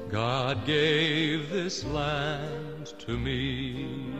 God 0.07 0.63
gave 0.67 1.49
this 1.49 1.83
land 1.83 2.93
to 2.99 3.17
me. 3.17 4.13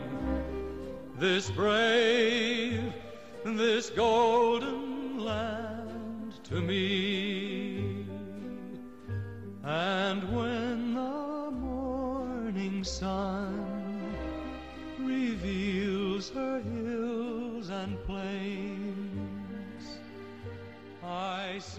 This 1.16 1.48
brave, 1.48 2.92
this 3.44 3.90
golden 3.90 5.24
land 5.24 6.34
to 6.42 6.60
me. 6.60 7.09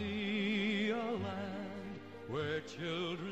See 0.02 0.90
a 0.90 0.96
land 0.96 2.00
where 2.28 2.62
children 2.62 3.31